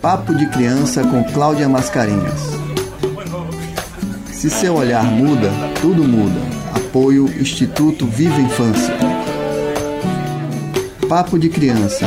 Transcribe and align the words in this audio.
Papo 0.00 0.34
de 0.34 0.46
Criança 0.46 1.02
com 1.04 1.22
Cláudia 1.24 1.68
Mascarenhas. 1.68 2.40
Se 4.32 4.48
seu 4.48 4.74
olhar 4.74 5.04
muda, 5.04 5.50
tudo 5.80 6.02
muda. 6.02 6.40
Apoio 6.74 7.26
Instituto 7.40 8.06
Viva 8.06 8.40
Infância. 8.40 8.94
Papo 11.06 11.38
de 11.38 11.50
Criança. 11.50 12.06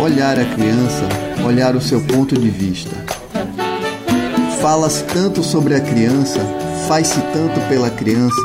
Olhar 0.00 0.38
a 0.38 0.44
criança, 0.44 1.08
olhar 1.44 1.74
o 1.74 1.80
seu 1.80 2.00
ponto 2.02 2.38
de 2.38 2.48
vista. 2.48 2.96
Fala-se 4.62 5.02
tanto 5.04 5.42
sobre 5.42 5.74
a 5.74 5.80
criança, 5.80 6.38
faz-se 6.86 7.20
tanto 7.32 7.60
pela 7.68 7.90
criança, 7.90 8.40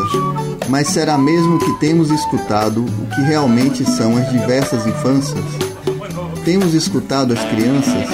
mas 0.68 0.88
será 0.88 1.18
mesmo 1.18 1.60
que 1.60 1.80
temos 1.80 2.10
escutado 2.10 2.84
o 2.84 3.16
que 3.16 3.22
realmente 3.22 3.86
são 3.86 4.18
as 4.18 4.30
diversas 4.32 4.88
infâncias? 4.88 5.69
Temos 6.46 6.74
escutado 6.74 7.34
as 7.34 7.44
crianças? 7.46 8.08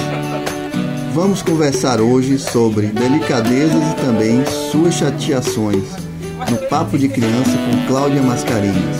Vamos 1.14 1.42
conversar 1.42 2.00
hoje 2.00 2.38
sobre 2.38 2.86
delicadezas 2.88 3.92
e 3.92 3.96
também 3.96 4.44
suas 4.70 4.94
chateações 4.94 5.84
no 6.50 6.56
Papo 6.68 6.98
de 6.98 7.08
Criança 7.08 7.52
com 7.52 7.86
Cláudia 7.86 8.20
Mascarenhas. 8.22 8.96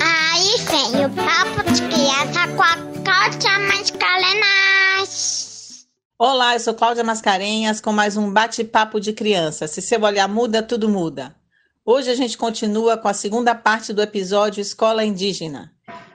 Aí 0.00 0.56
vem 0.64 1.04
o 1.04 1.10
Papo 1.10 1.70
de 1.70 1.82
Criança 1.82 2.48
com 2.56 2.62
a 2.62 2.76
Cláudia 3.04 3.58
Mascarenhas. 3.68 5.86
Olá, 6.18 6.54
eu 6.54 6.60
sou 6.60 6.72
Cláudia 6.74 7.04
Mascarenhas 7.04 7.82
com 7.82 7.92
mais 7.92 8.16
um 8.16 8.32
bate-papo 8.32 8.98
de 8.98 9.12
criança. 9.12 9.68
Se 9.68 9.82
seu 9.82 10.00
olhar 10.00 10.26
muda, 10.26 10.62
tudo 10.62 10.88
muda. 10.88 11.36
Hoje 11.84 12.10
a 12.10 12.14
gente 12.14 12.36
continua 12.36 12.96
com 12.96 13.06
a 13.08 13.14
segunda 13.14 13.54
parte 13.54 13.92
do 13.92 14.02
episódio 14.02 14.60
Escola 14.60 15.04
Indígena. 15.04 15.70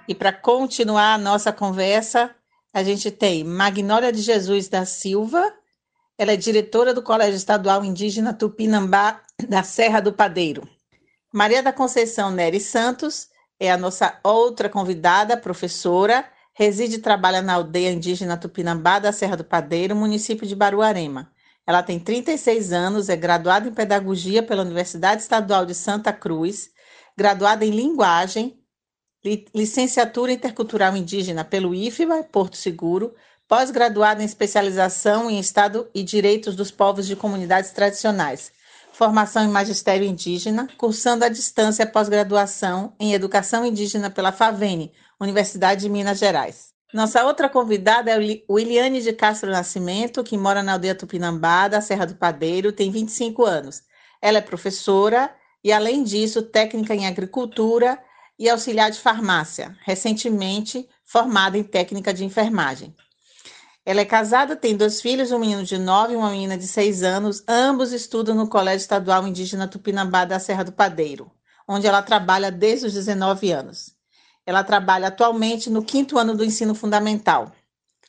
E 0.08 0.14
para 0.14 0.34
continuar 0.34 1.14
a 1.14 1.18
nossa 1.18 1.54
conversa, 1.54 2.36
a 2.74 2.84
gente 2.84 3.10
tem 3.10 3.44
Magnólia 3.44 4.12
de 4.12 4.22
Jesus 4.22 4.68
da 4.68 4.86
Silva, 4.86 5.54
ela 6.18 6.34
é 6.34 6.36
diretora 6.36 6.94
do 6.94 7.02
Colégio 7.02 7.38
Estadual 7.38 7.86
Indígena 7.86 8.34
Tupinambá 8.34 9.22
da 9.48 9.64
Serra 9.64 10.02
do 10.02 10.12
Padeiro. 10.12 10.68
Maria 11.34 11.64
da 11.64 11.72
Conceição 11.72 12.32
Nery 12.32 12.60
Santos 12.60 13.30
é 13.60 13.72
a 13.72 13.78
nossa 13.78 14.20
outra 14.24 14.68
convidada, 14.68 15.38
professora, 15.38 16.26
reside 16.54 16.98
e 16.98 17.00
trabalha 17.00 17.42
na 17.42 17.54
aldeia 17.54 17.92
indígena 17.92 18.38
Tupinambá 18.38 19.00
da 19.00 19.12
Serra 19.12 19.38
do 19.38 19.44
Padeiro, 19.44 19.96
município 19.96 20.46
de 20.46 20.56
Baruarema. 20.56 21.32
Ela 21.66 21.82
tem 21.82 21.98
36 21.98 22.74
anos, 22.74 23.08
é 23.08 23.16
graduada 23.16 23.70
em 23.70 23.74
Pedagogia 23.74 24.44
pela 24.44 24.64
Universidade 24.64 25.22
Estadual 25.22 25.66
de 25.66 25.74
Santa 25.74 26.12
Cruz, 26.12 26.70
graduada 27.18 27.66
em 27.66 27.72
Linguagem 27.72 28.63
licenciatura 29.54 30.32
intercultural 30.32 30.96
indígena 30.98 31.46
pelo 31.46 31.74
IFBA, 31.74 32.24
Porto 32.24 32.58
Seguro, 32.58 33.14
pós-graduada 33.48 34.22
em 34.22 34.26
especialização 34.26 35.30
em 35.30 35.40
Estado 35.40 35.88
e 35.94 36.04
Direitos 36.04 36.56
dos 36.56 36.72
Povos 36.72 37.08
de 37.08 37.16
Comunidades 37.16 37.72
Tradicionais, 37.72 38.52
formação 38.92 39.44
em 39.44 39.48
Magistério 39.48 40.06
Indígena, 40.06 40.68
cursando 40.78 41.24
à 41.24 41.30
distância 41.30 41.86
pós-graduação 41.86 42.94
em 43.00 43.14
Educação 43.14 43.66
Indígena 43.66 44.10
pela 44.10 44.32
FAVENE, 44.32 44.92
Universidade 45.20 45.82
de 45.82 45.90
Minas 45.90 46.20
Gerais. 46.20 46.74
Nossa 46.94 47.26
outra 47.26 47.50
convidada 47.50 48.12
é 48.12 48.44
Williane 48.50 49.02
de 49.02 49.14
Castro 49.14 49.50
Nascimento, 49.50 50.24
que 50.24 50.38
mora 50.38 50.62
na 50.62 50.74
aldeia 50.74 50.94
Tupinambá, 50.94 51.68
da 51.68 51.82
Serra 51.82 52.06
do 52.06 52.16
Padeiro, 52.16 52.72
tem 52.72 52.92
25 52.92 53.44
anos. 53.44 53.82
Ela 54.22 54.38
é 54.38 54.42
professora 54.42 55.34
e, 55.64 55.72
além 55.72 56.04
disso, 56.04 56.44
técnica 56.44 56.94
em 56.94 57.08
agricultura 57.08 58.00
e 58.38 58.50
auxiliar 58.50 58.92
de 58.92 59.00
farmácia, 59.00 59.78
recentemente 59.82 60.88
formada 61.04 61.58
em 61.58 61.64
técnica 61.64 62.14
de 62.14 62.26
enfermagem. 62.26 62.96
Ela 63.86 64.02
é 64.02 64.06
casada, 64.06 64.56
tem 64.56 64.78
dois 64.78 65.02
filhos, 65.02 65.32
um 65.32 65.40
menino 65.40 65.64
de 65.64 65.78
9 65.78 66.14
e 66.14 66.16
uma 66.16 66.32
menina 66.32 66.58
de 66.58 66.66
6 66.66 67.04
anos. 67.04 67.44
Ambos 67.48 67.92
estudam 67.92 68.34
no 68.34 68.48
Colégio 68.48 68.84
Estadual 68.84 69.28
Indígena 69.28 69.68
Tupinambá 69.68 70.24
da 70.24 70.40
Serra 70.40 70.64
do 70.64 70.72
Padeiro, 70.72 71.30
onde 71.68 71.86
ela 71.86 72.02
trabalha 72.02 72.50
desde 72.50 72.88
os 72.88 72.94
19 72.94 73.52
anos. 73.52 73.94
Ela 74.46 74.64
trabalha 74.64 75.10
atualmente 75.10 75.70
no 75.70 75.84
quinto 75.84 76.18
ano 76.18 76.36
do 76.36 76.46
ensino 76.46 76.74
fundamental, 76.74 77.52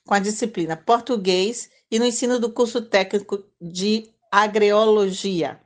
com 0.06 0.14
a 0.14 0.20
disciplina 0.20 0.76
português 0.76 1.68
e 1.90 1.98
no 1.98 2.04
ensino 2.04 2.38
do 2.38 2.52
curso 2.52 2.80
técnico 2.82 3.44
de 3.60 4.10
agreologia. 4.30 5.60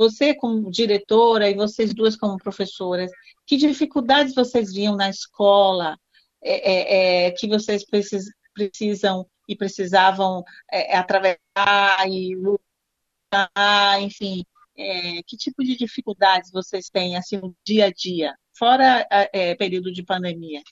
Você 0.00 0.34
como 0.34 0.70
diretora 0.70 1.50
e 1.50 1.54
vocês 1.54 1.92
duas 1.92 2.16
como 2.16 2.38
professoras, 2.38 3.10
que 3.46 3.58
dificuldades 3.58 4.34
vocês 4.34 4.72
viam 4.72 4.96
na 4.96 5.10
escola 5.10 5.98
é, 6.42 7.24
é, 7.24 7.26
é 7.26 7.30
que 7.32 7.46
vocês 7.46 7.84
precis, 7.84 8.24
precisam 8.54 9.26
e 9.46 9.54
precisavam 9.54 10.42
é, 10.72 10.96
atravessar 10.96 12.08
e 12.08 12.34
lutar, 12.34 14.00
enfim, 14.00 14.42
é, 14.74 15.22
que 15.26 15.36
tipo 15.36 15.62
de 15.62 15.76
dificuldades 15.76 16.50
vocês 16.50 16.88
têm 16.88 17.18
assim 17.18 17.36
no 17.36 17.54
dia 17.62 17.88
a 17.88 17.92
dia, 17.92 18.34
fora 18.58 19.06
é, 19.10 19.54
período 19.54 19.92
de 19.92 20.02
pandemia? 20.02 20.62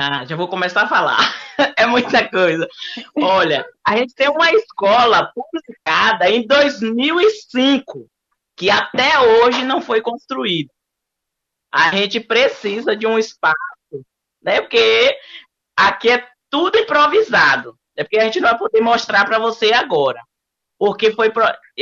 Ah, 0.00 0.24
já 0.24 0.36
vou 0.36 0.46
começar 0.46 0.82
a 0.82 0.88
falar. 0.88 1.18
é 1.76 1.84
muita 1.84 2.28
coisa. 2.30 2.68
Olha, 3.16 3.66
a 3.84 3.96
gente 3.96 4.14
tem 4.14 4.28
uma 4.28 4.48
escola 4.52 5.32
publicada 5.34 6.30
em 6.30 6.46
2005, 6.46 8.08
que 8.56 8.70
até 8.70 9.18
hoje 9.18 9.64
não 9.64 9.82
foi 9.82 10.00
construída. 10.00 10.70
A 11.72 11.90
gente 11.96 12.20
precisa 12.20 12.94
de 12.94 13.08
um 13.08 13.18
espaço, 13.18 13.56
né? 14.40 14.60
Porque 14.60 15.18
aqui 15.76 16.10
é 16.10 16.24
tudo 16.48 16.78
improvisado. 16.78 17.76
É 17.96 18.04
porque 18.04 18.18
a 18.18 18.24
gente 18.24 18.38
não 18.38 18.50
vai 18.50 18.56
poder 18.56 18.80
mostrar 18.80 19.24
para 19.24 19.40
você 19.40 19.72
agora. 19.72 20.22
Porque 20.78 21.10
foi 21.10 21.32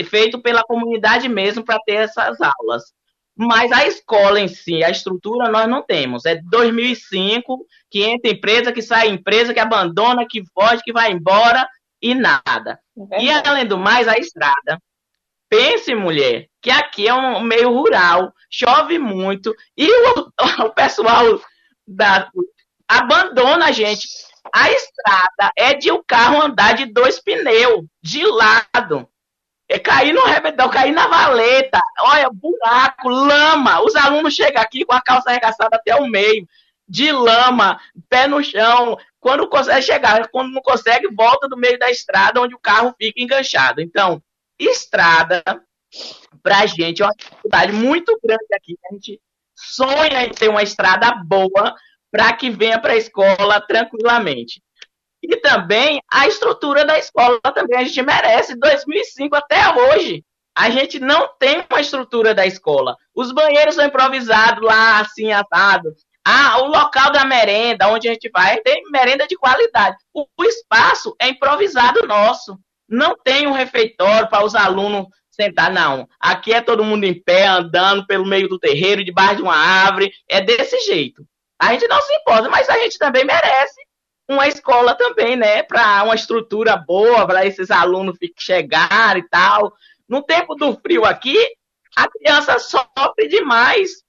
feito 0.09 0.41
pela 0.41 0.63
comunidade 0.65 1.29
mesmo 1.29 1.63
para 1.63 1.79
ter 1.81 1.97
essas 1.97 2.39
aulas. 2.41 2.95
Mas 3.37 3.71
a 3.71 3.87
escola 3.87 4.41
em 4.41 4.49
si, 4.49 4.83
a 4.83 4.91
estrutura, 4.91 5.51
nós 5.51 5.69
não 5.69 5.83
temos. 5.83 6.25
É 6.25 6.41
2005, 6.43 7.67
que 7.91 8.03
entra 8.03 8.31
empresa, 8.31 8.73
que 8.73 8.81
sai 8.81 9.09
empresa, 9.09 9.53
que 9.53 9.61
abandona, 9.61 10.27
que 10.27 10.43
foge, 10.55 10.83
que 10.83 10.93
vai 10.93 11.13
embora 11.13 11.69
e 12.01 12.15
nada. 12.15 12.81
É 13.13 13.23
e 13.23 13.31
além 13.31 13.67
do 13.67 13.77
mais, 13.77 14.09
a 14.09 14.17
estrada. 14.17 14.81
Pense, 15.51 15.95
mulher, 15.95 16.49
que 16.63 16.71
aqui 16.71 17.07
é 17.07 17.15
um 17.15 17.41
meio 17.43 17.71
rural, 17.71 18.33
chove 18.51 18.99
muito 18.99 19.55
e 19.77 19.87
o, 19.89 20.33
o 20.67 20.71
pessoal 20.71 21.41
da, 21.87 22.31
abandona 22.89 23.67
a 23.67 23.73
gente. 23.73 24.09
A 24.53 24.71
estrada 24.71 25.53
é 25.57 25.75
de 25.75 25.91
o 25.91 26.03
carro 26.05 26.41
andar 26.41 26.75
de 26.75 26.87
dois 26.87 27.21
pneus, 27.21 27.85
de 28.03 28.25
lado. 28.25 29.09
É 29.69 29.79
cair 29.79 30.13
no 30.13 30.25
rebedão, 30.25 30.69
cair 30.69 30.93
na 30.93 31.09
valeta, 31.09 31.81
olha, 32.01 32.31
buraco, 32.33 33.09
lama. 33.09 33.83
Os 33.83 33.97
alunos 33.97 34.35
chegam 34.35 34.63
aqui 34.63 34.85
com 34.85 34.93
a 34.93 35.01
calça 35.01 35.31
arregaçada 35.31 35.77
até 35.77 35.97
o 35.97 36.07
meio, 36.07 36.47
de 36.89 37.11
lama, 37.11 37.81
pé 38.09 38.29
no 38.29 38.43
chão. 38.43 38.97
Quando 39.19 39.49
consegue 39.49 39.83
chegar, 39.83 40.29
quando 40.29 40.53
não 40.53 40.63
consegue, 40.63 41.09
volta 41.09 41.49
do 41.49 41.57
meio 41.57 41.79
da 41.79 41.91
estrada 41.91 42.41
onde 42.41 42.55
o 42.55 42.61
carro 42.61 42.95
fica 42.97 43.21
enganchado. 43.21 43.81
Então, 43.81 44.23
estrada, 44.59 45.43
pra 46.43 46.65
gente, 46.67 47.03
é 47.03 47.07
uma 47.07 47.15
dificuldade 47.17 47.73
muito 47.73 48.19
grande 48.23 48.47
aqui. 48.55 48.79
A 48.89 48.95
gente 48.95 49.21
sonha 49.57 50.25
em 50.25 50.31
ter 50.31 50.49
uma 50.49 50.63
estrada 50.63 51.13
boa 51.25 51.75
para 52.11 52.33
que 52.35 52.51
venha 52.51 52.81
para 52.81 52.93
a 52.93 52.97
escola 52.97 53.61
tranquilamente. 53.61 54.63
E 55.29 55.37
também 55.39 56.01
a 56.11 56.27
estrutura 56.29 56.85
da 56.85 56.99
escola 56.99 57.41
também 57.55 57.79
a 57.79 57.85
gente 57.85 58.01
merece 58.03 58.57
2005 58.57 59.35
até 59.35 59.57
hoje. 59.75 60.25
A 60.57 60.71
gente 60.71 60.99
não 60.99 61.29
tem 61.39 61.65
uma 61.69 61.81
estrutura 61.81 62.35
da 62.35 62.47
escola. 62.47 62.97
Os 63.15 63.33
banheiros 63.33 63.75
são 63.75 63.85
improvisados 63.85 64.65
lá, 64.65 65.01
assim, 65.01 65.33
assado. 65.33 65.93
Ah, 66.25 66.63
o 66.63 66.69
local 66.69 67.13
da 67.13 67.25
merenda, 67.25 67.89
onde 67.89 68.09
a 68.09 68.13
gente 68.13 68.31
vai, 68.31 68.57
tem 68.59 68.83
merenda 68.91 69.27
de 69.27 69.37
qualidade. 69.37 69.97
O, 70.15 70.27
o 70.39 70.45
espaço 70.45 71.15
é 71.21 71.29
improvisado 71.29 72.07
nosso. 72.07 72.59
Não 72.89 73.17
tem 73.23 73.47
um 73.47 73.53
refeitório 73.53 74.29
para 74.29 74.45
os 74.45 74.55
alunos 74.55 75.07
sentar, 75.31 75.71
não. 75.71 76.09
Aqui 76.19 76.55
é 76.55 76.61
todo 76.61 76.85
mundo 76.85 77.05
em 77.05 77.21
pé, 77.21 77.47
andando 77.47 78.07
pelo 78.07 78.25
meio 78.25 78.49
do 78.49 78.59
terreiro, 78.59 79.05
debaixo 79.05 79.37
de 79.37 79.43
uma 79.43 79.57
árvore. 79.57 80.11
É 80.29 80.41
desse 80.41 80.79
jeito. 80.87 81.23
A 81.61 81.73
gente 81.73 81.87
não 81.87 82.01
se 82.01 82.15
importa, 82.15 82.49
mas 82.49 82.69
a 82.69 82.79
gente 82.79 82.99
também 82.99 83.25
merece 83.25 83.81
uma 84.29 84.49
escola 84.49 84.95
também, 84.95 85.37
né, 85.37 85.63
para 85.63 86.03
uma 86.03 86.15
estrutura 86.15 86.77
boa, 86.77 87.27
para 87.27 87.47
esses 87.47 87.71
alunos 87.71 88.17
chegar 88.39 89.17
e 89.17 89.23
tal. 89.29 89.73
No 90.09 90.23
tempo 90.23 90.55
do 90.55 90.75
frio 90.81 91.05
aqui, 91.05 91.37
a 91.97 92.09
criança 92.09 92.59
sofre 92.59 93.29
demais. 93.29 94.05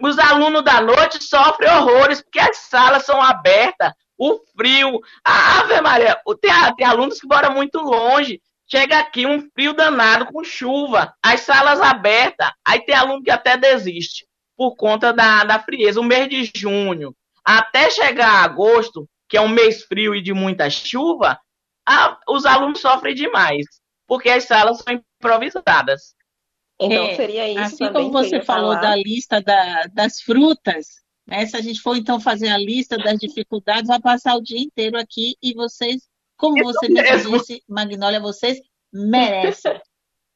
Os 0.00 0.18
alunos 0.18 0.64
da 0.64 0.80
noite 0.80 1.22
sofrem 1.22 1.70
horrores, 1.70 2.22
porque 2.22 2.40
as 2.40 2.56
salas 2.56 3.04
são 3.04 3.20
abertas, 3.20 3.92
o 4.18 4.40
frio. 4.56 5.00
A 5.24 5.60
Ave 5.60 5.80
Maria, 5.80 6.20
tem, 6.40 6.52
tem 6.76 6.86
alunos 6.86 7.20
que 7.20 7.26
moram 7.26 7.52
muito 7.52 7.78
longe. 7.78 8.40
Chega 8.70 8.98
aqui 8.98 9.26
um 9.26 9.50
frio 9.50 9.72
danado 9.72 10.26
com 10.26 10.44
chuva, 10.44 11.12
as 11.22 11.40
salas 11.40 11.80
abertas, 11.80 12.48
aí 12.64 12.80
tem 12.84 12.94
aluno 12.94 13.22
que 13.22 13.30
até 13.30 13.56
desiste 13.56 14.28
por 14.56 14.76
conta 14.76 15.12
da, 15.12 15.42
da 15.42 15.58
frieza. 15.58 16.00
O 16.00 16.04
mês 16.04 16.28
de 16.28 16.52
junho, 16.54 17.16
até 17.44 17.90
chegar 17.90 18.44
agosto, 18.44 19.08
que 19.30 19.36
é 19.36 19.40
um 19.40 19.48
mês 19.48 19.84
frio 19.84 20.14
e 20.14 20.20
de 20.20 20.34
muita 20.34 20.68
chuva, 20.68 21.38
a, 21.86 22.18
os 22.28 22.44
alunos 22.44 22.80
sofrem 22.80 23.14
demais, 23.14 23.64
porque 24.06 24.28
as 24.28 24.44
salas 24.44 24.78
são 24.78 24.92
improvisadas. 24.92 26.16
Então, 26.80 27.04
é, 27.04 27.14
seria 27.14 27.48
isso. 27.48 27.60
Assim 27.60 27.92
como 27.92 28.10
você 28.10 28.42
falou 28.42 28.74
falar. 28.74 28.80
da 28.80 28.96
lista 28.96 29.40
da, 29.40 29.84
das 29.92 30.20
frutas, 30.20 30.86
né, 31.26 31.46
se 31.46 31.56
a 31.56 31.60
gente 31.60 31.80
for 31.80 31.96
então 31.96 32.18
fazer 32.18 32.48
a 32.48 32.58
lista 32.58 32.98
das 32.98 33.18
dificuldades, 33.20 33.86
vai 33.86 34.00
passar 34.00 34.34
o 34.34 34.42
dia 34.42 34.58
inteiro 34.58 34.98
aqui 34.98 35.36
e 35.40 35.54
vocês, 35.54 36.02
como 36.36 36.58
isso 36.58 36.72
você 36.72 36.88
mesmo 36.88 37.38
disse, 37.38 37.62
Magnólia, 37.68 38.18
vocês 38.18 38.58
merecem. 38.92 39.80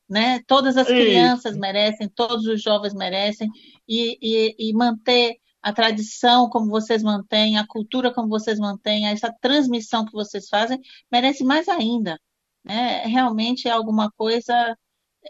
né? 0.09 0.41
Todas 0.47 0.77
as 0.77 0.87
crianças 0.87 1.57
merecem, 1.57 2.09
todos 2.09 2.47
os 2.47 2.63
jovens 2.63 2.95
merecem, 2.95 3.49
e, 3.89 4.19
e, 4.23 4.69
e 4.69 4.73
manter 4.73 5.37
a 5.65 5.73
tradição 5.73 6.51
como 6.51 6.69
vocês 6.69 7.03
mantêm, 7.03 7.57
a 7.57 7.67
cultura 7.67 8.13
como 8.13 8.29
vocês 8.29 8.59
mantêm, 8.59 9.09
essa 9.09 9.35
transmissão 9.41 10.05
que 10.05 10.13
vocês 10.13 10.47
fazem, 10.47 10.79
merece 11.11 11.43
mais 11.43 11.71
ainda. 11.71 12.21
Né? 12.63 12.99
Realmente 13.07 13.67
é 13.67 13.71
alguma 13.71 14.13
coisa 14.13 14.77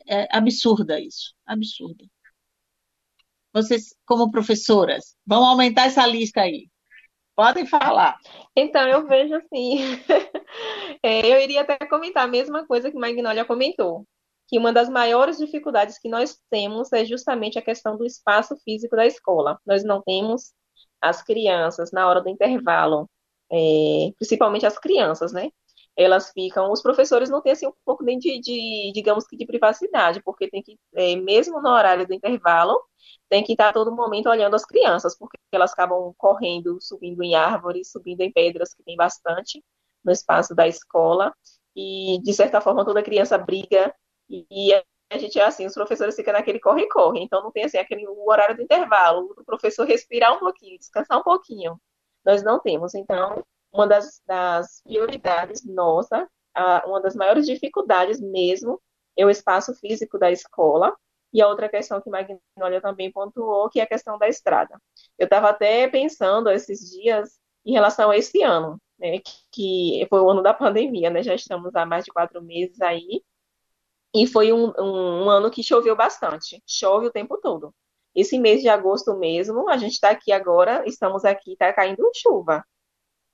é, 0.09 0.27
absurda 0.37 1.01
isso, 1.01 1.33
absurda. 1.47 2.05
Vocês, 3.53 3.95
como 4.05 4.33
professoras, 4.33 5.17
vão 5.25 5.45
aumentar 5.45 5.85
essa 5.85 6.05
lista 6.05 6.41
aí. 6.41 6.69
Podem 7.37 7.65
falar. 7.65 8.19
Então, 8.57 8.83
eu 8.89 9.07
vejo 9.07 9.37
assim. 9.37 9.79
é, 11.01 11.33
eu 11.33 11.41
iria 11.41 11.61
até 11.61 11.79
comentar 11.87 12.25
a 12.25 12.29
mesma 12.29 12.67
coisa 12.67 12.91
que 12.91 12.99
Magnólia 12.99 13.45
comentou 13.45 14.05
que 14.55 14.59
uma 14.59 14.73
das 14.73 14.89
maiores 14.89 15.37
dificuldades 15.37 15.99
que 15.99 16.09
nós 16.09 16.39
temos 16.49 16.93
é 16.93 17.05
justamente 17.05 17.59
a 17.59 17.63
questão 17.63 17.97
do 17.97 18.07
espaço 18.07 18.57
físico 18.59 18.95
da 18.95 19.05
escola. 19.05 19.59
Nós 19.67 19.83
não 19.83 20.01
temos 20.01 20.53
as 21.01 21.25
crianças 21.25 21.91
na 21.91 22.07
hora 22.07 22.21
do 22.21 22.29
intervalo, 22.29 23.11
é, 23.51 24.13
principalmente 24.17 24.65
as 24.65 24.79
crianças, 24.79 25.33
né? 25.33 25.51
Elas 25.97 26.31
ficam, 26.31 26.71
os 26.71 26.81
professores 26.81 27.29
não 27.29 27.43
têm 27.43 27.51
assim 27.51 27.67
um 27.67 27.73
pouco 27.85 28.05
nem 28.05 28.17
de, 28.17 28.41
de 28.41 28.93
digamos 28.95 29.27
que 29.27 29.37
de 29.37 29.45
privacidade, 29.45 30.23
porque 30.23 30.49
tem 30.49 30.63
que, 30.63 30.79
é, 30.95 31.17
mesmo 31.17 31.61
no 31.61 31.71
horário 31.71 32.07
do 32.07 32.15
intervalo, 32.15 32.81
tem 33.29 33.43
que 33.43 33.55
estar 33.55 33.73
todo 33.73 33.91
momento 33.93 34.29
olhando 34.29 34.55
as 34.55 34.65
crianças, 34.65 35.19
porque 35.19 35.37
elas 35.51 35.73
acabam 35.73 36.15
correndo, 36.17 36.79
subindo 36.81 37.25
em 37.25 37.35
árvores, 37.35 37.91
subindo 37.91 38.21
em 38.21 38.33
pedras, 38.33 38.73
que 38.73 38.85
tem 38.85 38.95
bastante 38.97 39.65
no 40.05 40.13
espaço 40.13 40.55
da 40.55 40.69
escola, 40.69 41.35
e 41.75 42.21
de 42.23 42.33
certa 42.33 42.61
forma 42.61 42.85
toda 42.85 43.03
criança 43.03 43.37
briga 43.37 43.93
e 44.51 44.73
a 45.11 45.19
gente 45.19 45.39
é 45.39 45.45
assim, 45.45 45.67
os 45.67 45.75
professores 45.75 46.17
ficam 46.17 46.33
naquele 46.33 46.59
corre-corre, 46.59 47.21
então 47.21 47.43
não 47.43 47.53
tem 47.53 47.65
assim 47.65 47.79
aquele 47.79 48.07
horário 48.09 48.57
do 48.57 48.63
intervalo, 48.63 49.35
o 49.37 49.45
professor 49.45 49.87
respirar 49.87 50.35
um 50.35 50.39
pouquinho, 50.39 50.79
descansar 50.79 51.19
um 51.19 51.23
pouquinho. 51.23 51.81
Nós 52.25 52.43
não 52.43 52.59
temos. 52.59 52.95
Então, 52.95 53.45
uma 53.73 53.87
das, 53.87 54.23
das 54.27 54.81
prioridades 54.83 55.65
nossa, 55.65 56.29
a, 56.55 56.85
uma 56.87 57.01
das 57.01 57.15
maiores 57.15 57.47
dificuldades 57.47 58.21
mesmo, 58.21 58.81
é 59.17 59.25
o 59.25 59.31
espaço 59.31 59.75
físico 59.75 60.19
da 60.19 60.31
escola. 60.31 60.95
E 61.33 61.43
a 61.43 61.49
outra 61.49 61.69
questão 61.69 62.01
que 62.01 62.09
Magnólia 62.09 62.81
também 62.81 63.11
pontuou, 63.11 63.69
que 63.69 63.81
é 63.81 63.83
a 63.83 63.89
questão 63.89 64.17
da 64.17 64.29
estrada. 64.29 64.81
Eu 65.19 65.25
estava 65.25 65.49
até 65.51 65.89
pensando 65.89 66.49
esses 66.49 66.91
dias 66.91 67.41
em 67.67 67.73
relação 67.73 68.11
a 68.11 68.17
esse 68.17 68.41
ano, 68.43 68.81
né, 68.99 69.19
que 69.51 70.07
foi 70.09 70.21
o 70.21 70.31
ano 70.31 70.43
da 70.43 70.55
pandemia, 70.55 71.11
né? 71.11 71.25
Já 71.25 71.35
estamos 71.35 71.75
há 71.75 71.85
mais 71.85 72.05
de 72.05 72.13
quatro 72.13 72.41
meses 72.41 72.81
aí. 72.81 73.23
E 74.15 74.27
foi 74.27 74.53
um, 74.53 74.73
um, 74.79 75.25
um, 75.25 75.31
ano 75.31 75.51
que 75.51 75.63
choveu 75.63 75.97
bastante, 75.97 76.63
chove 76.67 77.09
o 77.09 77.11
tempo 77.11 77.37
todo. 77.39 77.75
Esse 78.15 78.39
mês 78.39 78.63
de 78.63 78.69
agosto 78.69 79.17
mesmo, 79.19 79.69
a 79.69 79.77
gente 79.77 79.95
está 79.95 80.11
aqui 80.11 80.31
agora, 80.31 80.85
estamos 80.87 81.25
aqui, 81.25 81.55
está 81.55 81.73
caindo 81.73 82.09
chuva. 82.15 82.65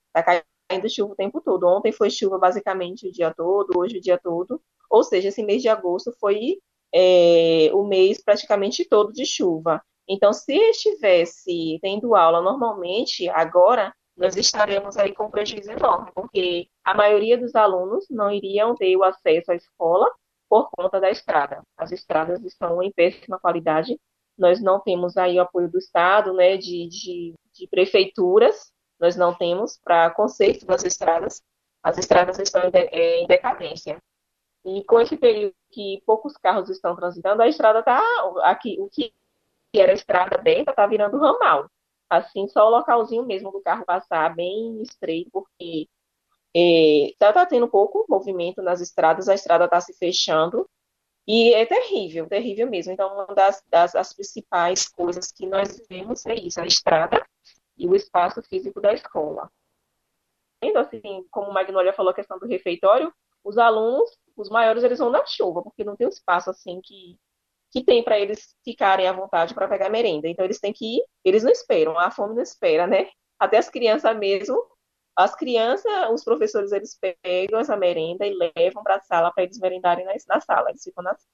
Está 0.07 0.43
caindo 0.69 0.89
chuva 0.89 1.13
o 1.13 1.15
tempo 1.15 1.39
todo. 1.39 1.67
Ontem 1.67 1.91
foi 1.91 2.09
chuva 2.09 2.39
basicamente 2.39 3.07
o 3.07 3.11
dia 3.11 3.31
todo, 3.31 3.77
hoje 3.77 3.99
o 3.99 4.01
dia 4.01 4.17
todo. 4.17 4.59
Ou 4.89 5.03
seja, 5.03 5.27
esse 5.27 5.43
mês 5.43 5.61
de 5.61 5.69
agosto 5.69 6.11
foi 6.19 6.57
é, 6.91 7.69
o 7.73 7.83
mês 7.83 8.23
praticamente 8.23 8.83
todo 8.83 9.13
de 9.13 9.25
chuva. 9.25 9.83
Então, 10.07 10.33
se 10.33 10.53
estivesse 10.53 11.77
tendo 11.79 12.15
aula 12.15 12.41
normalmente, 12.41 13.29
agora, 13.29 13.93
nós 14.17 14.35
estaremos 14.35 14.97
aí 14.97 15.13
com 15.13 15.29
prejuízo 15.29 15.71
enorme, 15.71 16.11
porque 16.13 16.67
a 16.83 16.95
maioria 16.95 17.37
dos 17.37 17.55
alunos 17.55 18.07
não 18.09 18.31
iriam 18.31 18.75
ter 18.75 18.95
o 18.97 19.03
acesso 19.03 19.51
à 19.51 19.55
escola 19.55 20.11
por 20.51 20.69
conta 20.69 20.99
da 20.99 21.09
estrada. 21.09 21.63
As 21.77 21.93
estradas 21.93 22.43
estão 22.43 22.83
em 22.83 22.91
péssima 22.91 23.39
qualidade. 23.39 23.97
Nós 24.37 24.61
não 24.61 24.81
temos 24.81 25.15
aí 25.15 25.37
o 25.37 25.41
apoio 25.41 25.71
do 25.71 25.77
Estado, 25.77 26.33
né, 26.33 26.57
de, 26.57 26.89
de, 26.89 27.33
de 27.53 27.67
prefeituras, 27.69 28.69
nós 28.99 29.15
não 29.15 29.33
temos 29.33 29.79
para 29.81 30.11
conserto 30.11 30.65
das 30.65 30.83
estradas. 30.83 31.41
As 31.81 31.97
estradas 31.97 32.37
estão 32.37 32.63
em, 32.63 32.71
é, 32.73 33.25
decadência. 33.27 33.97
E 34.65 34.83
com 34.83 34.99
esse 34.99 35.15
período 35.15 35.55
que 35.71 36.03
poucos 36.05 36.33
carros 36.35 36.69
estão 36.69 36.97
transitando, 36.97 37.41
a 37.41 37.47
estrada 37.47 37.79
está 37.79 38.01
aqui, 38.43 38.75
o 38.77 38.89
que 38.89 39.13
era 39.73 39.93
estrada 39.93 40.35
aberta 40.35 40.71
está 40.71 40.85
virando 40.85 41.17
ramal. 41.17 41.69
Assim, 42.09 42.45
só 42.49 42.67
o 42.67 42.71
localzinho 42.71 43.25
mesmo 43.25 43.53
do 43.53 43.61
carro 43.61 43.85
passar 43.85 44.35
bem 44.35 44.81
estreito, 44.81 45.29
porque 45.31 45.87
está 46.53 47.27
é, 47.27 47.33
tá 47.33 47.45
tendo 47.45 47.67
pouco 47.67 48.05
movimento 48.09 48.61
nas 48.61 48.81
estradas, 48.81 49.29
a 49.29 49.33
estrada 49.33 49.65
está 49.65 49.79
se 49.79 49.93
fechando, 49.93 50.69
e 51.27 51.53
é 51.53 51.65
terrível, 51.65 52.27
terrível 52.27 52.69
mesmo. 52.69 52.91
Então, 52.91 53.13
uma 53.13 53.27
das, 53.27 53.63
das, 53.69 54.13
principais 54.13 54.87
coisas 54.87 55.31
que 55.31 55.45
nós 55.45 55.81
vemos 55.87 56.25
é 56.25 56.35
isso, 56.35 56.59
a 56.59 56.65
estrada 56.65 57.25
e 57.77 57.87
o 57.87 57.95
espaço 57.95 58.41
físico 58.43 58.81
da 58.81 58.93
escola. 58.93 59.49
Sendo 60.63 60.79
assim, 60.79 61.25
como 61.31 61.53
Magnolia 61.53 61.93
falou 61.93 62.11
a 62.11 62.15
questão 62.15 62.37
do 62.37 62.47
refeitório, 62.47 63.13
os 63.43 63.57
alunos, 63.57 64.09
os 64.35 64.49
maiores, 64.49 64.83
eles 64.83 64.99
vão 64.99 65.09
na 65.09 65.25
chuva, 65.25 65.63
porque 65.63 65.83
não 65.83 65.95
tem 65.95 66.07
um 66.07 66.11
espaço 66.11 66.49
assim 66.49 66.79
que, 66.83 67.17
que 67.71 67.83
tem 67.83 68.03
para 68.03 68.19
eles 68.19 68.55
ficarem 68.63 69.07
à 69.07 69.13
vontade 69.13 69.53
para 69.53 69.67
pegar 69.67 69.89
merenda. 69.89 70.27
Então, 70.27 70.45
eles 70.45 70.59
têm 70.59 70.73
que 70.73 70.97
ir, 70.97 71.03
eles 71.23 71.43
não 71.43 71.51
esperam, 71.51 71.97
a 71.97 72.11
fome 72.11 72.35
não 72.35 72.41
espera, 72.41 72.85
né? 72.85 73.09
Até 73.39 73.57
as 73.57 73.69
crianças 73.69 74.15
mesmo 74.17 74.70
as 75.15 75.35
crianças, 75.35 75.91
os 76.11 76.23
professores, 76.23 76.71
eles 76.71 76.97
pegam 76.97 77.59
essa 77.59 77.75
merenda 77.77 78.25
e 78.25 78.35
levam 78.55 78.83
para 78.83 78.95
a 78.97 79.01
sala 79.01 79.31
para 79.31 79.43
eles 79.43 79.59
merendarem 79.59 80.05
na, 80.05 80.13
na 80.27 80.41
sala. 80.41 80.69
Eles 80.69 80.83
ficam 80.83 81.03
nas 81.03 81.25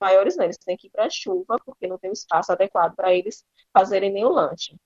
maiores, 0.00 0.36
não, 0.36 0.44
eles 0.44 0.58
têm 0.58 0.76
que 0.76 0.88
ir 0.88 0.90
para 0.90 1.06
a 1.06 1.10
chuva, 1.10 1.58
porque 1.64 1.86
não 1.86 1.98
tem 1.98 2.10
o 2.10 2.12
espaço 2.12 2.52
adequado 2.52 2.94
para 2.96 3.12
eles 3.14 3.44
fazerem 3.72 4.12
nem 4.12 4.24
o 4.24 4.30
lanche. 4.30 4.76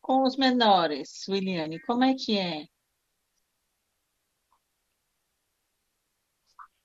Com 0.00 0.22
os 0.22 0.36
menores, 0.36 1.26
Williane, 1.28 1.80
como 1.80 2.04
é 2.04 2.14
que 2.14 2.38
é? 2.38 2.66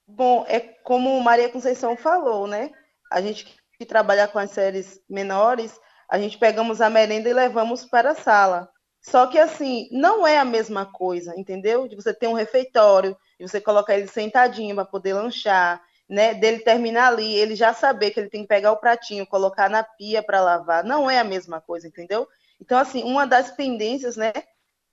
Bom, 0.08 0.44
é 0.48 0.60
como 0.60 1.22
Maria 1.22 1.50
Conceição 1.52 1.96
falou, 1.96 2.48
né? 2.48 2.72
A 3.12 3.22
gente 3.22 3.46
que 3.78 3.86
trabalha 3.86 4.28
com 4.28 4.40
as 4.40 4.52
séries 4.52 5.00
menores, 5.10 5.80
a 6.12 6.20
gente 6.20 6.38
pegamos 6.38 6.82
a 6.82 6.90
merenda 6.90 7.30
e 7.30 7.34
levamos 7.34 7.86
para 7.86 8.12
a 8.12 8.16
sala. 8.16 8.70
Só 9.02 9.28
que 9.28 9.40
assim, 9.40 9.88
não 9.92 10.28
é 10.28 10.38
a 10.38 10.44
mesma 10.44 10.86
coisa, 10.86 11.34
entendeu? 11.40 11.88
De 11.88 11.96
você 11.96 12.14
ter 12.14 12.28
um 12.28 12.34
refeitório, 12.34 13.18
de 13.40 13.48
você 13.48 13.62
colocar 13.62 13.98
ele 13.98 14.08
sentadinho 14.08 14.76
para 14.76 14.84
poder 14.84 15.14
lanchar, 15.14 15.82
né? 16.10 16.34
Dele 16.34 16.60
terminar 16.60 17.14
ali, 17.14 17.34
ele 17.34 17.56
já 17.56 17.74
saber 17.74 18.12
que 18.12 18.20
ele 18.20 18.30
tem 18.30 18.42
que 18.42 18.50
pegar 18.50 18.74
o 18.74 18.78
pratinho, 18.78 19.26
colocar 19.26 19.70
na 19.70 19.84
pia 19.84 20.22
para 20.22 20.42
lavar. 20.42 20.84
Não 20.84 21.10
é 21.10 21.18
a 21.18 21.24
mesma 21.24 21.62
coisa, 21.62 21.88
entendeu? 21.88 22.28
Então, 22.60 22.78
assim, 22.78 23.04
uma 23.04 23.26
das 23.26 23.50
pendências, 23.52 24.18
né, 24.18 24.34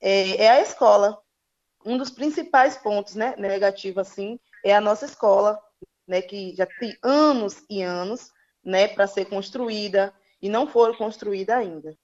é, 0.00 0.44
é 0.44 0.50
a 0.50 0.60
escola. 0.62 1.18
Um 1.84 1.98
dos 1.98 2.10
principais 2.10 2.76
pontos, 2.76 3.16
né, 3.16 3.34
negativo, 3.36 3.98
assim, 4.00 4.38
é 4.64 4.72
a 4.72 4.80
nossa 4.80 5.04
escola, 5.04 5.60
né, 6.06 6.22
que 6.22 6.54
já 6.54 6.64
tem 6.64 6.96
anos 7.02 7.64
e 7.68 7.82
anos, 7.82 8.30
né, 8.64 8.86
para 8.86 9.08
ser 9.08 9.24
construída, 9.24 10.14
e 10.40 10.48
não 10.48 10.66
foram 10.66 10.94
construídas 10.96 11.56
ainda. 11.56 11.96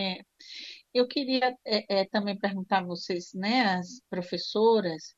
É, 0.00 0.18
eu 0.92 1.06
queria 1.08 1.56
é, 1.64 2.00
é, 2.00 2.04
também 2.06 2.38
perguntar 2.38 2.78
a 2.78 2.84
vocês, 2.84 3.32
né, 3.34 3.62
as 3.76 4.00
professoras, 4.10 5.14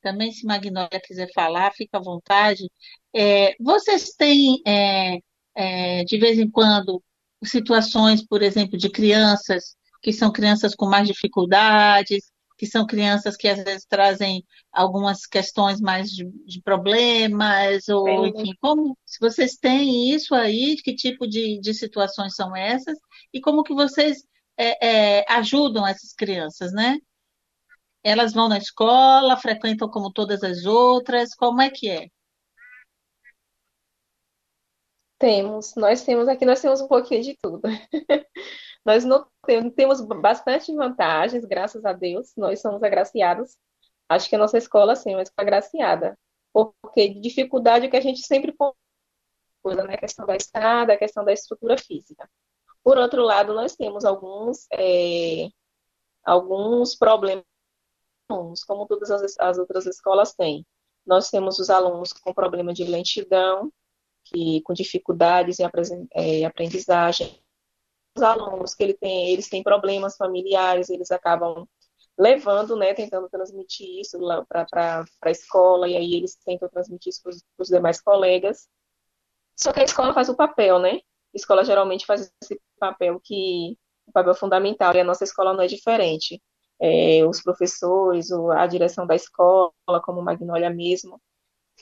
também 0.00 0.32
se 0.32 0.46
Magnólia 0.46 1.00
quiser 1.02 1.30
falar, 1.32 1.72
fica 1.72 1.98
à 1.98 2.02
vontade. 2.02 2.70
É, 3.14 3.54
vocês 3.60 4.10
têm, 4.16 4.62
é, 4.66 5.18
é, 5.54 6.04
de 6.04 6.18
vez 6.18 6.38
em 6.38 6.50
quando, 6.50 7.02
situações, 7.44 8.26
por 8.26 8.42
exemplo, 8.42 8.78
de 8.78 8.90
crianças 8.90 9.76
que 10.02 10.12
são 10.12 10.32
crianças 10.32 10.74
com 10.74 10.86
mais 10.86 11.06
dificuldades, 11.06 12.30
que 12.60 12.66
são 12.66 12.86
crianças 12.86 13.38
que 13.38 13.48
às 13.48 13.64
vezes 13.64 13.86
trazem 13.86 14.44
algumas 14.70 15.24
questões 15.24 15.80
mais 15.80 16.10
de, 16.10 16.26
de 16.44 16.60
problemas, 16.60 17.88
ou 17.88 18.26
enfim, 18.26 18.52
como 18.60 18.94
se 19.06 19.18
vocês 19.18 19.56
têm 19.56 20.10
isso 20.12 20.34
aí, 20.34 20.76
que 20.76 20.94
tipo 20.94 21.26
de, 21.26 21.58
de 21.58 21.72
situações 21.72 22.34
são 22.34 22.54
essas, 22.54 22.98
e 23.32 23.40
como 23.40 23.62
que 23.62 23.72
vocês 23.72 24.18
é, 24.58 25.20
é, 25.20 25.24
ajudam 25.32 25.86
essas 25.86 26.12
crianças, 26.12 26.70
né? 26.70 26.98
Elas 28.04 28.34
vão 28.34 28.46
na 28.46 28.58
escola, 28.58 29.38
frequentam 29.38 29.88
como 29.88 30.12
todas 30.12 30.42
as 30.42 30.66
outras, 30.66 31.34
como 31.34 31.62
é 31.62 31.70
que 31.70 31.88
é? 31.88 32.08
Temos, 35.18 35.74
nós 35.76 36.04
temos 36.04 36.28
aqui, 36.28 36.44
nós 36.44 36.60
temos 36.60 36.82
um 36.82 36.88
pouquinho 36.88 37.22
de 37.22 37.38
tudo. 37.40 37.62
nós 38.84 39.04
não 39.04 39.26
temos, 39.46 39.74
temos 39.74 40.00
bastante 40.00 40.74
vantagens, 40.74 41.44
graças 41.44 41.84
a 41.84 41.92
Deus, 41.92 42.32
nós 42.36 42.60
somos 42.60 42.82
agraciados. 42.82 43.56
Acho 44.08 44.28
que 44.28 44.36
a 44.36 44.38
nossa 44.38 44.58
escola, 44.58 44.96
sim, 44.96 45.14
é 45.14 45.24
agraciada. 45.36 46.18
Porque 46.52 47.08
dificuldade 47.08 47.86
é 47.86 47.88
que 47.88 47.96
a 47.96 48.00
gente 48.00 48.26
sempre 48.26 48.54
coisa, 49.62 49.84
né? 49.84 49.94
A 49.94 49.98
questão 49.98 50.26
da 50.26 50.36
estrada, 50.36 50.92
a 50.92 50.98
questão 50.98 51.24
da 51.24 51.32
estrutura 51.32 51.76
física. 51.78 52.28
Por 52.82 52.98
outro 52.98 53.22
lado, 53.22 53.54
nós 53.54 53.76
temos 53.76 54.04
alguns, 54.04 54.66
é, 54.72 55.48
alguns 56.24 56.96
problemas, 56.96 57.44
como 58.66 58.86
todas 58.86 59.10
as, 59.10 59.38
as 59.38 59.58
outras 59.58 59.86
escolas 59.86 60.34
têm. 60.34 60.66
Nós 61.06 61.30
temos 61.30 61.58
os 61.58 61.70
alunos 61.70 62.12
com 62.12 62.32
problema 62.32 62.72
de 62.72 62.84
lentidão, 62.84 63.72
que 64.24 64.62
com 64.62 64.72
dificuldades 64.72 65.58
em 65.60 65.68
é, 66.14 66.44
aprendizagem. 66.44 67.42
Os 68.16 68.22
alunos 68.22 68.74
que 68.74 68.82
ele 68.82 68.94
tem, 68.94 69.30
eles 69.30 69.48
têm 69.48 69.62
problemas 69.62 70.16
familiares, 70.16 70.90
eles 70.90 71.10
acabam 71.10 71.66
levando, 72.18 72.76
né, 72.76 72.92
tentando 72.92 73.28
transmitir 73.30 74.00
isso 74.00 74.18
para 74.46 75.04
a 75.22 75.30
escola, 75.30 75.88
e 75.88 75.96
aí 75.96 76.14
eles 76.14 76.36
tentam 76.44 76.68
transmitir 76.68 77.10
isso 77.10 77.22
para 77.22 77.32
os 77.62 77.68
demais 77.68 78.00
colegas. 78.00 78.68
Só 79.56 79.72
que 79.72 79.80
a 79.80 79.84
escola 79.84 80.12
faz 80.12 80.28
o 80.28 80.36
papel, 80.36 80.78
né? 80.78 80.96
A 80.96 81.36
escola 81.36 81.64
geralmente 81.64 82.04
faz 82.04 82.30
esse 82.42 82.60
papel 82.78 83.20
que 83.22 83.78
o 84.06 84.12
papel 84.12 84.34
fundamental, 84.34 84.94
e 84.94 85.00
a 85.00 85.04
nossa 85.04 85.24
escola 85.24 85.54
não 85.54 85.62
é 85.62 85.66
diferente. 85.66 86.42
É, 86.78 87.24
os 87.26 87.42
professores, 87.42 88.30
a 88.32 88.66
direção 88.66 89.06
da 89.06 89.14
escola, 89.14 89.72
como 90.02 90.22
Magnólia 90.22 90.70
mesmo, 90.70 91.20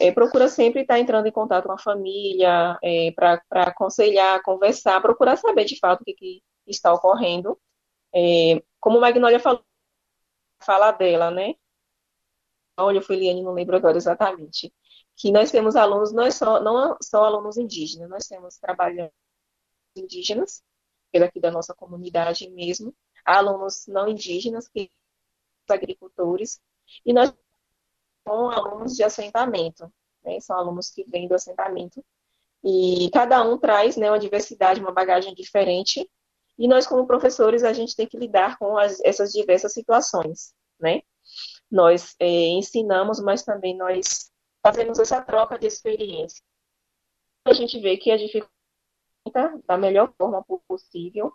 é, 0.00 0.12
procura 0.12 0.48
sempre 0.48 0.82
estar 0.82 0.98
entrando 0.98 1.26
em 1.26 1.32
contato 1.32 1.66
com 1.66 1.72
a 1.72 1.78
família, 1.78 2.78
é, 2.82 3.10
para 3.12 3.42
aconselhar, 3.50 4.42
conversar, 4.42 5.00
procurar 5.00 5.36
saber 5.36 5.64
de 5.64 5.78
fato 5.78 6.02
o 6.02 6.04
que, 6.04 6.14
que 6.14 6.42
está 6.66 6.92
ocorrendo. 6.92 7.58
É, 8.14 8.62
como 8.80 9.00
Magnólia 9.00 9.40
falou, 9.40 9.64
fala 10.60 10.92
dela, 10.92 11.30
né? 11.30 11.54
Olha, 12.76 13.02
Feliane, 13.02 13.42
não 13.42 13.52
lembro 13.52 13.76
agora 13.76 13.96
exatamente. 13.96 14.72
Que 15.16 15.32
nós 15.32 15.50
temos 15.50 15.74
alunos, 15.74 16.14
é 16.14 16.30
só, 16.30 16.60
não 16.62 16.96
só 17.02 17.24
alunos 17.24 17.56
indígenas, 17.56 18.08
nós 18.08 18.26
temos 18.26 18.56
trabalhando 18.58 19.12
indígenas, 19.96 20.62
daqui 21.12 21.40
da 21.40 21.50
nossa 21.50 21.74
comunidade 21.74 22.48
mesmo, 22.50 22.94
alunos 23.24 23.86
não 23.88 24.08
indígenas, 24.08 24.68
que 24.68 24.90
agricultores, 25.68 26.60
e 27.04 27.12
nós 27.12 27.34
com 28.28 28.50
alunos 28.50 28.94
de 28.94 29.02
assentamento, 29.02 29.90
né? 30.22 30.38
são 30.40 30.56
alunos 30.56 30.90
que 30.90 31.02
vêm 31.04 31.26
do 31.26 31.34
assentamento, 31.34 32.04
e 32.62 33.08
cada 33.12 33.42
um 33.42 33.56
traz 33.56 33.96
né, 33.96 34.10
uma 34.10 34.18
diversidade, 34.18 34.80
uma 34.80 34.92
bagagem 34.92 35.34
diferente, 35.34 36.08
e 36.58 36.68
nós, 36.68 36.86
como 36.86 37.06
professores, 37.06 37.64
a 37.64 37.72
gente 37.72 37.96
tem 37.96 38.06
que 38.06 38.18
lidar 38.18 38.58
com 38.58 38.76
as, 38.76 39.00
essas 39.00 39.32
diversas 39.32 39.72
situações, 39.72 40.52
né? 40.78 41.02
Nós 41.70 42.16
é, 42.18 42.26
ensinamos, 42.26 43.20
mas 43.20 43.44
também 43.44 43.76
nós 43.76 44.30
fazemos 44.60 44.98
essa 44.98 45.22
troca 45.22 45.56
de 45.56 45.66
experiência. 45.66 46.42
A 47.44 47.52
gente 47.52 47.78
vê 47.80 47.96
que 47.96 48.10
a 48.10 48.16
dificuldade 48.16 49.62
da 49.66 49.78
melhor 49.78 50.12
forma 50.18 50.44
possível 50.66 51.32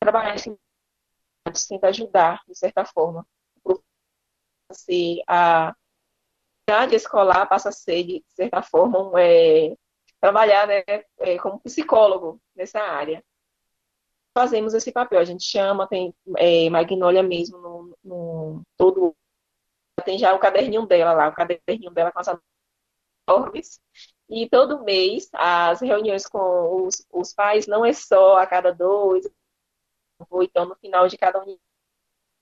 trabalhar 0.00 0.34
esse 0.34 0.58
tenta 1.68 1.88
ajudar, 1.88 2.42
de 2.48 2.56
certa 2.56 2.84
forma, 2.86 3.26
ser 4.74 5.22
a 5.26 5.74
idade 6.70 6.94
escolar 6.94 7.46
passa 7.46 7.70
a 7.70 7.72
ser, 7.72 8.04
de 8.04 8.24
certa 8.28 8.62
forma, 8.62 9.20
é, 9.20 9.76
trabalhar 10.20 10.66
né, 10.68 10.84
é, 11.18 11.38
como 11.38 11.60
psicólogo 11.60 12.40
nessa 12.54 12.80
área. 12.80 13.24
Fazemos 14.32 14.74
esse 14.74 14.92
papel, 14.92 15.18
a 15.18 15.24
gente 15.24 15.42
chama, 15.42 15.88
tem 15.88 16.14
é, 16.36 16.70
Magnólia 16.70 17.22
mesmo 17.22 17.58
no, 17.58 17.98
no, 18.04 18.62
todo. 18.76 19.16
Tem 20.04 20.18
já 20.18 20.32
o 20.34 20.38
caderninho 20.38 20.86
dela 20.86 21.12
lá, 21.12 21.28
o 21.28 21.34
caderninho 21.34 21.90
dela 21.90 22.12
com 22.12 22.20
as 22.20 22.28
normas. 23.28 23.80
E 24.28 24.48
todo 24.48 24.84
mês, 24.84 25.28
as 25.32 25.80
reuniões 25.80 26.26
com 26.26 26.86
os, 26.86 27.04
os 27.12 27.34
pais 27.34 27.66
não 27.66 27.84
é 27.84 27.92
só 27.92 28.36
a 28.36 28.46
cada 28.46 28.72
dois, 28.72 29.28
ou 30.30 30.42
então 30.42 30.66
no 30.66 30.76
final 30.76 31.08
de 31.08 31.18
cada 31.18 31.38
unidade. 31.40 31.60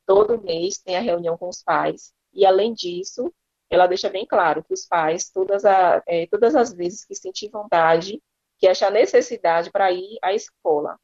Todo 0.06 0.40
mês 0.42 0.78
tem 0.78 0.96
a 0.96 1.00
reunião 1.00 1.36
com 1.36 1.48
os 1.48 1.62
pais 1.62 2.14
e, 2.32 2.46
além 2.46 2.72
disso, 2.72 3.32
ela 3.70 3.86
deixa 3.86 4.08
bem 4.08 4.26
claro 4.26 4.64
que 4.64 4.72
os 4.72 4.86
pais, 4.86 5.30
todas, 5.30 5.64
a, 5.64 6.02
é, 6.06 6.26
todas 6.26 6.54
as 6.54 6.72
vezes 6.72 7.04
que 7.04 7.14
sentir 7.14 7.50
vontade, 7.50 8.22
que 8.58 8.66
achar 8.66 8.90
necessidade 8.90 9.70
para 9.70 9.92
ir 9.92 10.18
à 10.22 10.32
escola. 10.32 10.98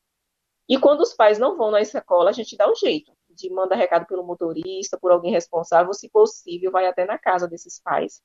E 0.69 0.79
quando 0.79 1.01
os 1.01 1.15
pais 1.15 1.39
não 1.39 1.57
vão 1.57 1.71
na 1.71 1.81
escola, 1.81 2.31
a 2.31 2.33
gente 2.33 2.57
dá 2.57 2.71
um 2.71 2.75
jeito 2.75 3.13
de 3.29 3.51
mandar 3.51 3.77
recado 3.77 4.07
pelo 4.07 4.25
motorista, 4.25 4.99
por 4.99 5.11
alguém 5.11 5.33
responsável, 5.33 5.93
se 5.93 6.09
possível, 6.09 6.71
vai 6.71 6.87
até 6.87 7.05
na 7.05 7.19
casa 7.19 7.49
desses 7.49 7.81
pais, 7.81 8.23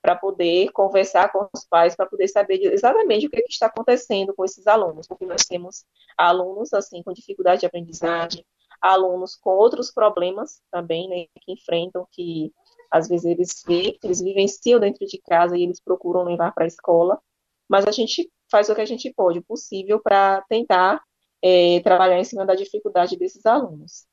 para 0.00 0.16
poder 0.16 0.70
conversar 0.72 1.30
com 1.30 1.48
os 1.54 1.64
pais, 1.64 1.94
para 1.94 2.06
poder 2.06 2.28
saber 2.28 2.60
exatamente 2.72 3.26
o 3.26 3.30
que, 3.30 3.38
é 3.38 3.42
que, 3.42 3.52
está 3.52 3.66
acontecendo 3.66 4.34
com 4.34 4.44
esses 4.44 4.66
alunos, 4.66 5.06
porque 5.06 5.26
nós 5.26 5.42
temos 5.44 5.84
alunos 6.16 6.72
assim 6.72 7.02
com 7.02 7.12
dificuldade 7.12 7.60
de 7.60 7.66
aprendizagem, 7.66 8.44
alunos 8.80 9.36
com 9.36 9.50
outros 9.50 9.90
problemas 9.92 10.60
também, 10.70 11.08
né, 11.08 11.26
que 11.40 11.52
enfrentam, 11.52 12.06
que 12.12 12.52
às 12.90 13.08
vezes 13.08 13.24
eles 13.26 13.62
vê, 13.66 13.98
eles 14.02 14.20
vivenciam 14.20 14.80
dentro 14.80 15.06
de 15.06 15.18
casa 15.18 15.56
e 15.56 15.62
eles 15.62 15.80
procuram 15.80 16.24
levar 16.24 16.52
para 16.52 16.64
a 16.64 16.68
escola, 16.68 17.20
mas 17.68 17.86
a 17.86 17.90
gente 17.90 18.30
faz 18.50 18.68
o 18.68 18.74
que 18.74 18.80
a 18.80 18.86
gente 18.86 19.12
pode, 19.12 19.40
possível, 19.40 20.00
para 20.00 20.42
tentar 20.42 21.02
é, 21.42 21.80
trabalhar 21.80 22.18
em 22.18 22.24
cima 22.24 22.46
da 22.46 22.54
dificuldade 22.54 23.16
desses 23.16 23.44
alunos. 23.46 24.06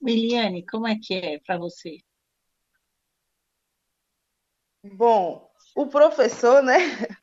Miliane, 0.00 0.64
como 0.66 0.86
é 0.86 0.96
que 1.00 1.14
é 1.14 1.38
para 1.40 1.58
você? 1.58 1.98
Bom, 4.84 5.50
o 5.76 5.86
professor, 5.88 6.62
né, 6.62 6.74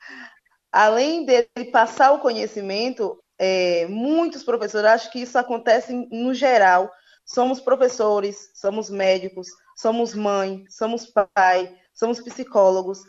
além 0.70 1.24
dele 1.24 1.70
passar 1.72 2.12
o 2.12 2.20
conhecimento, 2.20 3.22
é, 3.38 3.86
muitos 3.88 4.42
professores, 4.42 4.90
acho 4.90 5.12
que 5.12 5.20
isso 5.20 5.38
acontece 5.38 5.92
no 6.10 6.32
geral. 6.32 6.90
Somos 7.24 7.60
professores, 7.60 8.50
somos 8.54 8.88
médicos, 8.88 9.48
somos 9.76 10.14
mãe, 10.14 10.64
somos 10.68 11.06
pai, 11.34 11.76
somos 11.92 12.20
psicólogos, 12.20 13.00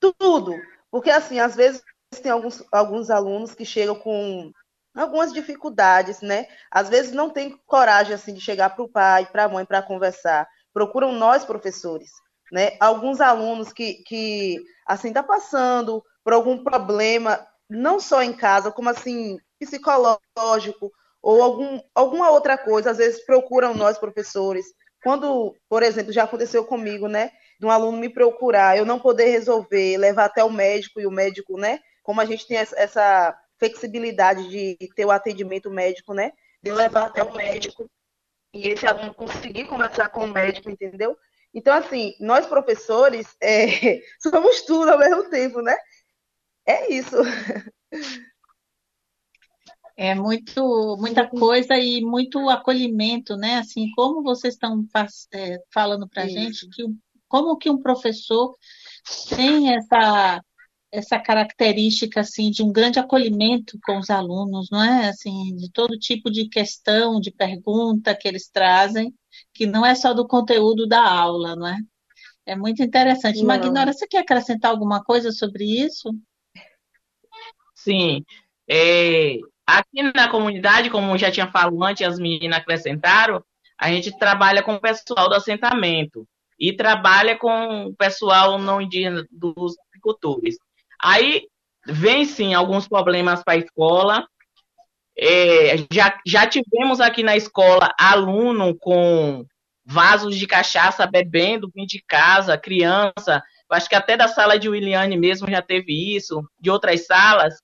tudo. 0.00 0.54
Porque, 0.90 1.10
assim, 1.10 1.40
às 1.40 1.56
vezes 1.56 1.82
tem 2.22 2.30
alguns, 2.30 2.62
alguns 2.70 3.10
alunos 3.10 3.54
que 3.54 3.64
chegam 3.64 3.94
com 3.94 4.52
algumas 4.94 5.32
dificuldades, 5.32 6.20
né? 6.20 6.46
Às 6.70 6.88
vezes 6.88 7.12
não 7.12 7.30
tem 7.30 7.58
coragem, 7.66 8.14
assim, 8.14 8.34
de 8.34 8.40
chegar 8.40 8.70
para 8.70 8.84
o 8.84 8.88
pai, 8.88 9.26
para 9.26 9.44
a 9.44 9.48
mãe, 9.48 9.64
para 9.64 9.82
conversar. 9.82 10.46
Procuram 10.72 11.12
nós, 11.12 11.44
professores, 11.44 12.10
né? 12.50 12.76
Alguns 12.80 13.20
alunos 13.20 13.72
que, 13.72 13.94
que 14.04 14.62
assim, 14.86 15.08
está 15.08 15.22
passando 15.22 16.02
por 16.22 16.32
algum 16.32 16.62
problema 16.62 17.44
não 17.72 17.98
só 17.98 18.22
em 18.22 18.32
casa, 18.32 18.70
como 18.70 18.88
assim, 18.88 19.38
psicológico 19.58 20.92
ou 21.22 21.42
algum, 21.42 21.80
alguma 21.94 22.30
outra 22.30 22.58
coisa, 22.58 22.90
às 22.90 22.98
vezes 22.98 23.24
procuram 23.24 23.74
nós, 23.74 23.98
professores. 23.98 24.66
Quando, 25.02 25.54
por 25.68 25.82
exemplo, 25.82 26.12
já 26.12 26.24
aconteceu 26.24 26.64
comigo, 26.64 27.08
né, 27.08 27.30
de 27.58 27.66
um 27.66 27.70
aluno 27.70 27.98
me 27.98 28.08
procurar, 28.08 28.76
eu 28.76 28.84
não 28.84 28.98
poder 28.98 29.26
resolver, 29.26 29.96
levar 29.96 30.26
até 30.26 30.44
o 30.44 30.50
médico 30.50 31.00
e 31.00 31.06
o 31.06 31.10
médico, 31.10 31.58
né, 31.58 31.78
como 32.02 32.20
a 32.20 32.24
gente 32.24 32.46
tem 32.46 32.56
essa 32.56 33.36
flexibilidade 33.58 34.48
de 34.48 34.76
ter 34.94 35.04
o 35.04 35.10
atendimento 35.10 35.70
médico, 35.70 36.12
né, 36.12 36.32
de 36.62 36.72
levar 36.72 37.06
até 37.06 37.22
o 37.22 37.34
médico 37.34 37.88
e 38.52 38.68
esse 38.68 38.86
aluno 38.86 39.14
conseguir 39.14 39.64
conversar 39.64 40.08
com 40.08 40.24
o 40.24 40.28
médico, 40.32 40.68
entendeu? 40.68 41.16
Então, 41.54 41.74
assim, 41.74 42.14
nós 42.20 42.46
professores 42.46 43.36
é, 43.40 44.00
somos 44.20 44.62
tudo 44.62 44.90
ao 44.90 44.98
mesmo 44.98 45.28
tempo, 45.30 45.60
né? 45.60 45.76
É 46.66 46.92
isso. 46.92 47.16
É 49.96 50.14
muito, 50.14 50.96
muita 50.98 51.28
coisa 51.28 51.76
e 51.76 52.00
muito 52.00 52.48
acolhimento, 52.48 53.36
né? 53.36 53.58
Assim, 53.58 53.90
como 53.94 54.22
vocês 54.22 54.54
estão 54.54 54.84
é, 55.32 55.58
falando 55.72 56.08
para 56.08 56.24
a 56.24 56.28
gente, 56.28 56.68
que 56.70 56.84
como 57.28 57.56
que 57.56 57.70
um 57.70 57.80
professor 57.80 58.56
tem 59.28 59.74
essa 59.74 60.42
essa 60.90 61.18
característica 61.18 62.20
assim 62.20 62.50
de 62.50 62.62
um 62.62 62.70
grande 62.70 62.98
acolhimento 62.98 63.78
com 63.82 63.98
os 63.98 64.10
alunos, 64.10 64.68
não 64.70 64.84
é? 64.84 65.08
Assim, 65.08 65.56
de 65.56 65.70
todo 65.72 65.98
tipo 65.98 66.30
de 66.30 66.50
questão, 66.50 67.18
de 67.18 67.30
pergunta 67.30 68.14
que 68.14 68.28
eles 68.28 68.50
trazem, 68.50 69.14
que 69.54 69.66
não 69.66 69.86
é 69.86 69.94
só 69.94 70.12
do 70.12 70.28
conteúdo 70.28 70.86
da 70.86 71.02
aula, 71.02 71.56
não 71.56 71.66
é? 71.66 71.78
É 72.44 72.54
muito 72.54 72.82
interessante. 72.82 73.38
Não. 73.38 73.46
Magnora, 73.46 73.92
você 73.92 74.06
quer 74.06 74.18
acrescentar 74.18 74.70
alguma 74.70 75.02
coisa 75.02 75.32
sobre 75.32 75.64
isso? 75.64 76.10
Sim. 77.82 78.24
É, 78.70 79.38
aqui 79.66 80.02
na 80.14 80.28
comunidade, 80.28 80.88
como 80.90 81.18
já 81.18 81.30
tinha 81.30 81.50
falado 81.50 81.82
antes, 81.82 82.06
as 82.06 82.18
meninas 82.18 82.58
acrescentaram, 82.58 83.42
a 83.78 83.88
gente 83.90 84.16
trabalha 84.18 84.62
com 84.62 84.74
o 84.74 84.80
pessoal 84.80 85.28
do 85.28 85.34
assentamento. 85.34 86.26
e 86.58 86.72
trabalha 86.76 87.36
com 87.36 87.86
o 87.86 87.96
pessoal 87.96 88.56
não 88.58 88.80
indígena 88.80 89.26
dos 89.32 89.74
agricultores. 89.88 90.56
Aí 91.00 91.48
vem 91.84 92.24
sim 92.24 92.54
alguns 92.54 92.86
problemas 92.86 93.42
para 93.42 93.54
a 93.54 93.56
escola. 93.56 94.28
É, 95.18 95.76
já, 95.92 96.16
já 96.24 96.46
tivemos 96.46 97.00
aqui 97.00 97.24
na 97.24 97.36
escola 97.36 97.92
aluno 97.98 98.76
com 98.78 99.44
vasos 99.84 100.36
de 100.38 100.46
cachaça 100.46 101.04
bebendo, 101.04 101.68
vindo 101.74 101.88
de 101.88 102.00
casa, 102.06 102.56
criança. 102.56 103.42
Acho 103.68 103.88
que 103.88 103.96
até 103.96 104.16
da 104.16 104.28
sala 104.28 104.56
de 104.56 104.68
Williane 104.68 105.16
mesmo 105.16 105.50
já 105.50 105.60
teve 105.62 106.14
isso, 106.14 106.48
de 106.60 106.70
outras 106.70 107.06
salas, 107.06 107.54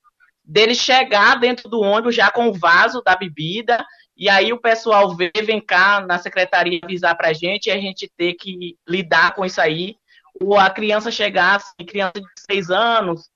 dele 0.48 0.74
chegar 0.74 1.38
dentro 1.38 1.68
do 1.68 1.80
ônibus 1.80 2.14
já 2.14 2.30
com 2.30 2.48
o 2.48 2.54
vaso 2.54 3.02
da 3.04 3.14
bebida, 3.14 3.86
e 4.16 4.28
aí 4.30 4.50
o 4.50 4.60
pessoal 4.60 5.14
vê, 5.14 5.30
vem 5.44 5.60
cá 5.60 6.00
na 6.00 6.18
secretaria 6.18 6.80
avisar 6.82 7.16
pra 7.16 7.34
gente, 7.34 7.66
e 7.66 7.70
a 7.70 7.78
gente 7.78 8.10
ter 8.16 8.32
que 8.34 8.76
lidar 8.88 9.34
com 9.34 9.44
isso 9.44 9.60
aí. 9.60 9.96
Ou 10.40 10.58
a 10.58 10.70
criança 10.70 11.10
chegar, 11.10 11.56
assim, 11.56 11.86
criança 11.86 12.14
de 12.14 12.26
seis 12.50 12.70
anos, 12.70 13.28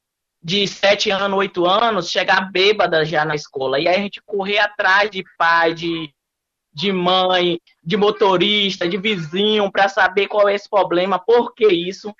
de 0.42 0.66
sete 0.66 1.10
anos, 1.10 1.38
oito 1.38 1.66
anos, 1.66 2.10
chegar 2.10 2.50
bêbada 2.50 3.04
já 3.04 3.24
na 3.24 3.34
escola. 3.34 3.78
E 3.78 3.86
aí 3.86 3.94
a 3.94 3.98
gente 3.98 4.20
correr 4.22 4.58
atrás 4.58 5.10
de 5.10 5.22
pai, 5.36 5.74
de, 5.74 6.12
de 6.72 6.90
mãe, 6.92 7.60
de 7.84 7.96
motorista, 7.96 8.88
de 8.88 8.96
vizinho, 8.96 9.70
para 9.70 9.88
saber 9.88 10.26
qual 10.28 10.48
é 10.48 10.54
esse 10.54 10.68
problema, 10.68 11.18
por 11.18 11.54
que 11.54 11.66
isso. 11.66 12.12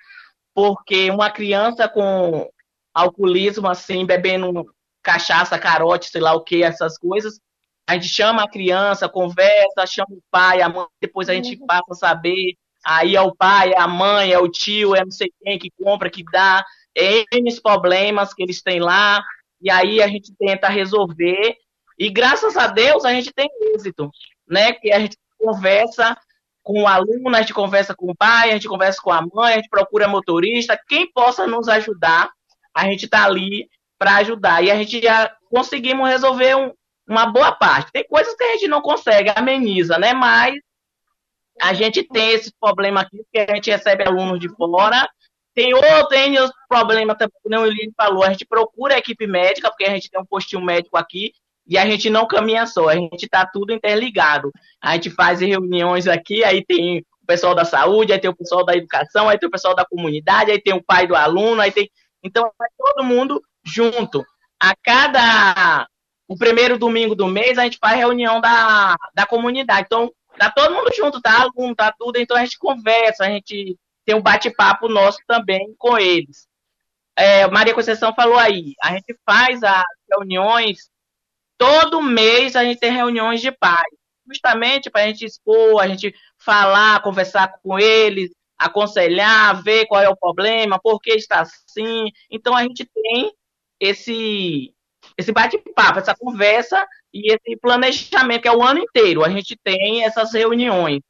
Porque 0.53 1.09
uma 1.09 1.31
criança 1.31 1.89
com 1.89 2.47
alcoolismo, 2.93 3.67
assim, 3.67 4.05
bebendo 4.05 4.65
cachaça, 5.03 5.59
carote, 5.59 6.09
sei 6.09 6.21
lá 6.21 6.33
o 6.33 6.43
que, 6.43 6.63
essas 6.63 6.97
coisas, 6.97 7.39
a 7.87 7.95
gente 7.95 8.07
chama 8.07 8.43
a 8.43 8.49
criança, 8.49 9.09
conversa, 9.09 9.85
chama 9.85 10.11
o 10.11 10.23
pai, 10.31 10.61
a 10.61 10.69
mãe, 10.69 10.85
depois 11.01 11.27
a 11.27 11.33
gente 11.33 11.57
passa 11.57 11.83
a 11.91 11.95
saber. 11.95 12.55
Aí 12.85 13.15
é 13.15 13.21
o 13.21 13.35
pai, 13.35 13.73
é 13.73 13.79
a 13.79 13.87
mãe, 13.87 14.31
é 14.31 14.39
o 14.39 14.49
tio, 14.49 14.95
é 14.95 15.01
não 15.01 15.11
sei 15.11 15.31
quem 15.41 15.59
que 15.59 15.69
compra, 15.71 16.09
que 16.09 16.23
dá. 16.23 16.63
N 16.95 17.61
problemas 17.61 18.33
que 18.33 18.43
eles 18.43 18.61
têm 18.61 18.79
lá, 18.79 19.23
e 19.61 19.69
aí 19.69 20.01
a 20.01 20.07
gente 20.07 20.33
tenta 20.37 20.67
resolver, 20.67 21.55
e 21.97 22.09
graças 22.09 22.55
a 22.55 22.67
Deus 22.67 23.05
a 23.05 23.11
gente 23.11 23.33
tem 23.33 23.49
êxito, 23.73 24.11
né? 24.47 24.73
Que 24.73 24.91
a 24.91 24.99
gente 24.99 25.17
conversa 25.39 26.17
com 26.61 26.83
o 26.83 26.87
aluno, 26.87 27.35
a 27.35 27.41
gente 27.41 27.53
conversa 27.53 27.95
com 27.95 28.11
o 28.11 28.15
pai, 28.15 28.49
a 28.49 28.53
gente 28.53 28.67
conversa 28.67 29.01
com 29.01 29.11
a 29.11 29.21
mãe, 29.21 29.53
a 29.53 29.55
gente 29.57 29.69
procura 29.69 30.07
motorista, 30.07 30.79
quem 30.87 31.11
possa 31.11 31.47
nos 31.47 31.67
ajudar, 31.67 32.29
a 32.73 32.85
gente 32.85 33.05
está 33.05 33.25
ali 33.25 33.67
para 33.97 34.17
ajudar. 34.17 34.63
E 34.63 34.71
a 34.71 34.75
gente 34.75 35.01
já 35.01 35.35
conseguimos 35.49 36.09
resolver 36.09 36.55
um, 36.55 36.71
uma 37.07 37.25
boa 37.25 37.51
parte. 37.51 37.91
Tem 37.91 38.05
coisas 38.07 38.35
que 38.35 38.43
a 38.43 38.51
gente 38.53 38.67
não 38.67 38.81
consegue, 38.81 39.31
ameniza, 39.35 39.97
né? 39.97 40.13
Mas 40.13 40.55
a 41.61 41.73
gente 41.73 42.03
tem 42.03 42.31
esse 42.31 42.51
problema 42.59 43.01
aqui, 43.01 43.17
porque 43.17 43.51
a 43.51 43.55
gente 43.55 43.69
recebe 43.69 44.03
alunos 44.03 44.39
de 44.39 44.49
fora 44.55 45.07
tem 45.53 45.73
outro 45.73 46.17
N 46.17 46.37
problema 46.67 47.15
também, 47.15 47.33
como 47.43 47.61
o 47.61 47.65
Eline 47.65 47.93
falou, 47.95 48.23
a 48.23 48.31
gente 48.31 48.45
procura 48.45 48.95
a 48.95 48.97
equipe 48.97 49.27
médica, 49.27 49.69
porque 49.69 49.85
a 49.85 49.91
gente 49.91 50.09
tem 50.09 50.19
um 50.19 50.25
postinho 50.25 50.63
médico 50.63 50.97
aqui, 50.97 51.31
e 51.67 51.77
a 51.77 51.85
gente 51.85 52.09
não 52.09 52.27
caminha 52.27 52.65
só, 52.65 52.89
a 52.89 52.95
gente 52.95 53.23
está 53.23 53.45
tudo 53.45 53.71
interligado. 53.71 54.51
A 54.81 54.93
gente 54.93 55.09
faz 55.11 55.39
reuniões 55.39 56.07
aqui, 56.07 56.43
aí 56.43 56.65
tem 56.65 56.99
o 56.99 57.25
pessoal 57.25 57.55
da 57.55 57.63
saúde, 57.63 58.11
aí 58.11 58.19
tem 58.19 58.29
o 58.29 58.35
pessoal 58.35 58.65
da 58.65 58.75
educação, 58.75 59.29
aí 59.29 59.37
tem 59.37 59.47
o 59.47 59.51
pessoal 59.51 59.75
da 59.75 59.85
comunidade, 59.85 60.51
aí 60.51 60.61
tem 60.61 60.73
o 60.73 60.83
pai 60.83 61.07
do 61.07 61.15
aluno, 61.15 61.61
aí 61.61 61.71
tem. 61.71 61.89
Então, 62.23 62.51
todo 62.77 63.05
mundo 63.05 63.41
junto. 63.65 64.25
A 64.59 64.75
cada. 64.75 65.87
O 66.27 66.37
primeiro 66.37 66.77
domingo 66.77 67.15
do 67.15 67.27
mês, 67.27 67.57
a 67.57 67.63
gente 67.63 67.77
faz 67.77 67.97
reunião 67.97 68.39
da, 68.39 68.95
da 69.13 69.25
comunidade. 69.25 69.85
Então, 69.85 70.11
tá 70.37 70.49
todo 70.49 70.73
mundo 70.73 70.89
junto, 70.95 71.21
tá? 71.21 71.41
Aluno, 71.41 71.75
tá 71.75 71.93
tudo. 71.97 72.17
Então, 72.17 72.37
a 72.37 72.43
gente 72.43 72.57
conversa, 72.57 73.25
a 73.25 73.29
gente 73.29 73.77
tem 74.05 74.15
um 74.15 74.21
bate-papo 74.21 74.87
nosso 74.87 75.19
também 75.27 75.73
com 75.77 75.97
eles. 75.97 76.47
É, 77.15 77.47
Maria 77.47 77.73
Conceição 77.73 78.13
falou 78.13 78.37
aí, 78.37 78.73
a 78.81 78.91
gente 78.91 79.15
faz 79.25 79.61
as 79.63 79.83
reuniões, 80.09 80.89
todo 81.57 82.01
mês 82.01 82.55
a 82.55 82.63
gente 82.63 82.79
tem 82.79 82.91
reuniões 82.91 83.39
de 83.39 83.51
pais, 83.51 83.93
justamente 84.27 84.89
para 84.89 85.03
a 85.03 85.07
gente 85.07 85.23
expor, 85.23 85.79
a 85.79 85.87
gente 85.87 86.13
falar, 86.39 87.03
conversar 87.03 87.53
com 87.61 87.77
eles, 87.77 88.31
aconselhar, 88.57 89.61
ver 89.61 89.85
qual 89.85 90.01
é 90.01 90.09
o 90.09 90.17
problema, 90.17 90.79
por 90.79 90.99
que 90.99 91.11
está 91.11 91.41
assim. 91.41 92.11
Então 92.31 92.55
a 92.55 92.63
gente 92.63 92.85
tem 92.85 93.31
esse 93.83 94.73
esse 95.17 95.31
bate-papo, 95.31 95.99
essa 95.99 96.15
conversa 96.15 96.87
e 97.13 97.31
esse 97.33 97.57
planejamento 97.57 98.41
que 98.41 98.47
é 98.47 98.55
o 98.55 98.63
ano 98.63 98.79
inteiro. 98.79 99.23
A 99.23 99.29
gente 99.29 99.55
tem 99.61 100.03
essas 100.03 100.33
reuniões. 100.33 101.01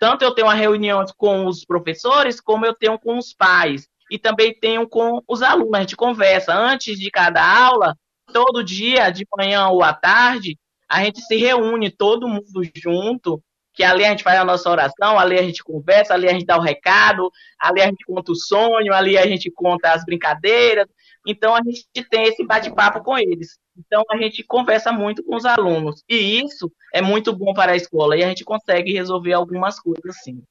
Tanto 0.00 0.22
eu 0.22 0.34
tenho 0.34 0.48
reunião 0.48 1.04
com 1.16 1.46
os 1.46 1.64
professores, 1.64 2.40
como 2.40 2.66
eu 2.66 2.74
tenho 2.74 2.98
com 2.98 3.16
os 3.16 3.32
pais. 3.32 3.88
E 4.10 4.18
também 4.18 4.52
tenho 4.58 4.86
com 4.88 5.22
os 5.26 5.42
alunos. 5.42 5.74
A 5.74 5.80
gente 5.80 5.96
conversa 5.96 6.54
antes 6.54 6.98
de 6.98 7.10
cada 7.10 7.40
aula, 7.40 7.96
todo 8.32 8.64
dia, 8.64 9.10
de 9.10 9.24
manhã 9.36 9.68
ou 9.68 9.82
à 9.82 9.94
tarde, 9.94 10.58
a 10.88 11.02
gente 11.04 11.20
se 11.22 11.36
reúne, 11.36 11.90
todo 11.90 12.28
mundo 12.28 12.62
junto, 12.74 13.42
que 13.72 13.84
ali 13.84 14.04
a 14.04 14.08
gente 14.08 14.22
faz 14.22 14.38
a 14.38 14.44
nossa 14.44 14.70
oração, 14.70 15.18
ali 15.18 15.38
a 15.38 15.42
gente 15.42 15.62
conversa, 15.62 16.14
ali 16.14 16.28
a 16.28 16.32
gente 16.32 16.46
dá 16.46 16.56
o 16.56 16.62
recado, 16.62 17.30
ali 17.60 17.82
a 17.82 17.86
gente 17.86 18.04
conta 18.06 18.32
o 18.32 18.36
sonho, 18.36 18.92
ali 18.92 19.18
a 19.18 19.26
gente 19.26 19.50
conta 19.50 19.92
as 19.92 20.04
brincadeiras. 20.04 20.86
Então 21.26 21.54
a 21.54 21.62
gente 21.62 21.86
tem 22.08 22.24
esse 22.24 22.44
bate-papo 22.44 23.02
com 23.02 23.18
eles. 23.18 23.58
Então, 23.76 24.02
a 24.10 24.16
gente 24.16 24.42
conversa 24.44 24.92
muito 24.92 25.22
com 25.22 25.36
os 25.36 25.44
alunos. 25.44 26.02
E 26.08 26.40
isso 26.40 26.72
é 26.94 27.02
muito 27.02 27.36
bom 27.36 27.52
para 27.52 27.72
a 27.72 27.76
escola. 27.76 28.16
E 28.16 28.24
a 28.24 28.28
gente 28.28 28.44
consegue 28.44 28.92
resolver 28.92 29.32
algumas 29.32 29.78
coisas, 29.78 30.16
sim. 30.22 30.42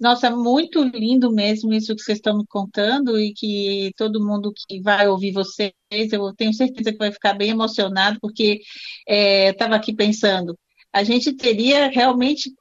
Nossa, 0.00 0.30
muito 0.30 0.82
lindo 0.84 1.30
mesmo 1.32 1.72
isso 1.72 1.94
que 1.94 2.02
vocês 2.02 2.18
estão 2.18 2.38
me 2.38 2.46
contando 2.46 3.18
e 3.18 3.34
que 3.34 3.90
todo 3.96 4.24
mundo 4.24 4.52
que 4.68 4.80
vai 4.80 5.08
ouvir 5.08 5.32
vocês, 5.32 5.72
eu 5.90 6.32
tenho 6.36 6.52
certeza 6.54 6.92
que 6.92 6.98
vai 6.98 7.10
ficar 7.10 7.34
bem 7.34 7.50
emocionado, 7.50 8.16
porque 8.20 8.60
é, 9.08 9.48
eu 9.48 9.52
estava 9.52 9.74
aqui 9.74 9.92
pensando, 9.92 10.56
a 10.92 11.02
gente 11.02 11.32
teria 11.34 11.88
realmente 11.88 12.54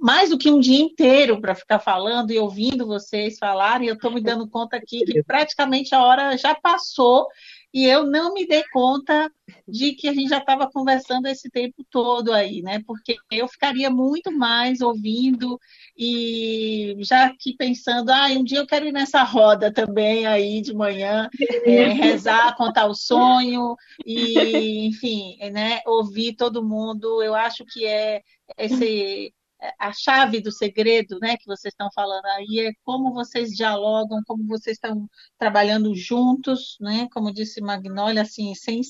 mais 0.00 0.30
do 0.30 0.38
que 0.38 0.50
um 0.50 0.58
dia 0.58 0.80
inteiro 0.80 1.40
para 1.40 1.54
ficar 1.54 1.78
falando 1.78 2.30
e 2.30 2.38
ouvindo 2.38 2.86
vocês 2.86 3.38
falarem. 3.38 3.88
Eu 3.88 3.94
estou 3.94 4.10
me 4.10 4.20
dando 4.20 4.48
conta 4.48 4.76
aqui 4.76 5.04
que 5.04 5.22
praticamente 5.24 5.94
a 5.94 6.02
hora 6.02 6.36
já 6.36 6.54
passou 6.54 7.28
e 7.72 7.84
eu 7.84 8.04
não 8.04 8.34
me 8.34 8.46
dei 8.46 8.64
conta 8.72 9.30
de 9.66 9.92
que 9.92 10.08
a 10.08 10.12
gente 10.12 10.28
já 10.28 10.38
estava 10.38 10.68
conversando 10.68 11.26
esse 11.26 11.48
tempo 11.48 11.84
todo 11.88 12.32
aí, 12.32 12.62
né? 12.62 12.82
Porque 12.84 13.16
eu 13.30 13.46
ficaria 13.46 13.88
muito 13.88 14.32
mais 14.32 14.80
ouvindo 14.80 15.60
e 15.96 16.96
já 16.98 17.26
aqui 17.26 17.54
pensando, 17.56 18.10
ah, 18.10 18.26
um 18.28 18.42
dia 18.42 18.58
eu 18.58 18.66
quero 18.66 18.86
ir 18.86 18.92
nessa 18.92 19.22
roda 19.22 19.72
também 19.72 20.26
aí 20.26 20.60
de 20.60 20.74
manhã, 20.74 21.28
é, 21.64 21.88
rezar, 21.94 22.56
contar 22.56 22.86
o 22.86 22.94
sonho 22.94 23.76
e, 24.04 24.86
enfim, 24.86 25.36
né? 25.52 25.80
Ouvir 25.86 26.34
todo 26.34 26.64
mundo. 26.64 27.22
Eu 27.22 27.34
acho 27.34 27.64
que 27.66 27.86
é 27.86 28.22
esse 28.58 29.32
a 29.78 29.92
chave 29.92 30.40
do 30.40 30.50
segredo, 30.50 31.18
né, 31.20 31.36
que 31.36 31.46
vocês 31.46 31.72
estão 31.72 31.88
falando 31.94 32.24
aí 32.26 32.68
é 32.68 32.72
como 32.82 33.12
vocês 33.12 33.50
dialogam, 33.50 34.22
como 34.26 34.46
vocês 34.46 34.76
estão 34.76 35.08
trabalhando 35.38 35.94
juntos, 35.94 36.76
né, 36.80 37.08
como 37.12 37.32
disse 37.32 37.60
Magnólia, 37.60 38.22
assim, 38.22 38.54
sem, 38.54 38.80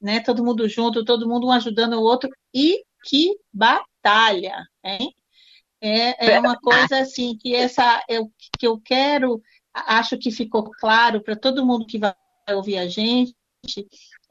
né, 0.00 0.20
todo 0.20 0.44
mundo 0.44 0.68
junto, 0.68 1.04
todo 1.04 1.28
mundo 1.28 1.48
um 1.48 1.52
ajudando 1.52 1.94
o 1.94 2.02
outro 2.02 2.30
e 2.52 2.84
que 3.04 3.36
batalha, 3.52 4.64
hein? 4.82 5.14
É, 5.80 6.32
é 6.32 6.40
uma 6.40 6.58
coisa 6.58 7.00
assim 7.00 7.36
que 7.36 7.54
essa 7.54 8.02
eu, 8.08 8.32
que 8.58 8.66
eu 8.66 8.80
quero, 8.80 9.42
acho 9.74 10.16
que 10.16 10.30
ficou 10.30 10.70
claro 10.80 11.22
para 11.22 11.36
todo 11.36 11.66
mundo 11.66 11.84
que 11.84 11.98
vai 11.98 12.14
ouvir 12.50 12.78
a 12.78 12.88
gente, 12.88 13.34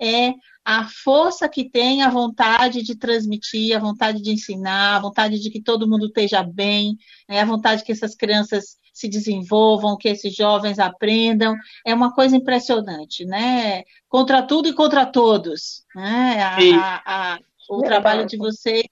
é 0.04 0.34
a 0.66 0.88
força 0.88 1.50
que 1.50 1.70
tem 1.70 2.04
a 2.04 2.10
vontade 2.10 2.82
de 2.84 2.96
transmitir, 2.96 3.76
a 3.76 3.80
vontade 3.80 4.22
de 4.22 4.32
ensinar, 4.32 4.96
a 4.96 5.00
vontade 5.00 5.40
de 5.40 5.50
que 5.50 5.62
todo 5.62 5.88
mundo 5.88 6.08
esteja 6.08 6.42
bem, 6.42 6.98
né? 7.28 7.42
a 7.42 7.46
vontade 7.46 7.84
que 7.84 7.92
essas 7.92 8.16
crianças 8.16 8.78
se 8.94 9.10
desenvolvam, 9.10 9.98
que 9.98 10.08
esses 10.08 10.34
jovens 10.36 10.80
aprendam, 10.80 11.56
é 11.86 11.94
uma 11.94 12.14
coisa 12.14 12.36
impressionante, 12.38 13.26
né? 13.26 13.84
Contra 14.08 14.44
tudo 14.44 14.70
e 14.70 14.74
contra 14.74 15.04
todos, 15.06 15.84
né? 15.96 16.44
A, 16.44 16.58
a, 16.58 17.34
a, 17.34 17.40
o 17.70 17.82
trabalho 17.82 18.26
de 18.28 18.38
vocês 18.38 18.86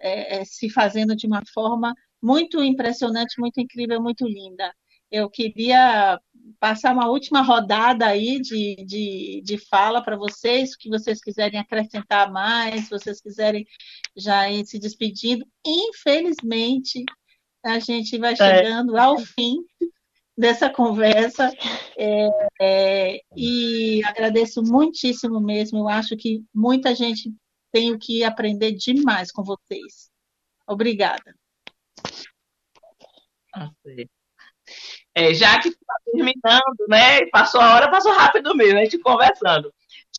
é, 0.00 0.40
é, 0.40 0.44
se 0.44 0.68
fazendo 0.68 1.14
de 1.14 1.26
uma 1.26 1.42
forma 1.54 1.94
muito 2.20 2.62
impressionante, 2.62 3.38
muito 3.38 3.60
incrível, 3.60 4.02
muito 4.02 4.26
linda. 4.26 4.74
Eu 5.10 5.30
queria 5.30 6.20
passar 6.58 6.92
uma 6.92 7.08
última 7.08 7.42
rodada 7.42 8.06
aí 8.06 8.40
de, 8.40 8.76
de, 8.84 9.42
de 9.44 9.58
fala 9.58 10.02
para 10.02 10.16
vocês, 10.16 10.76
que 10.76 10.88
vocês 10.88 11.20
quiserem 11.20 11.60
acrescentar 11.60 12.30
mais, 12.30 12.84
se 12.84 12.90
vocês 12.90 13.20
quiserem 13.20 13.66
já 14.16 14.50
ir 14.50 14.66
se 14.66 14.78
despedindo. 14.78 15.46
Infelizmente, 15.64 17.04
a 17.64 17.78
gente 17.78 18.18
vai 18.18 18.32
é. 18.32 18.36
chegando 18.36 18.96
é. 18.96 19.00
ao 19.00 19.18
fim 19.18 19.56
dessa 20.36 20.70
conversa 20.70 21.52
é, 21.98 22.28
é, 22.60 23.20
e 23.36 24.02
agradeço 24.04 24.62
muitíssimo 24.62 25.40
mesmo. 25.40 25.80
Eu 25.80 25.88
acho 25.88 26.16
que 26.16 26.42
muita 26.54 26.94
gente 26.94 27.32
tem 27.72 27.92
o 27.92 27.98
que 27.98 28.24
aprender 28.24 28.72
demais 28.72 29.30
com 29.30 29.44
vocês. 29.44 30.10
Obrigada. 30.66 31.34
É, 35.14 35.34
já 35.34 35.58
que 35.60 35.68
está 35.68 35.94
terminando, 36.04 36.86
né? 36.88 37.26
Passou 37.26 37.60
a 37.60 37.74
hora, 37.74 37.90
passou 37.90 38.12
rápido 38.12 38.54
mesmo, 38.54 38.78
a 38.78 38.84
gente 38.84 38.98
conversando. 38.98 39.72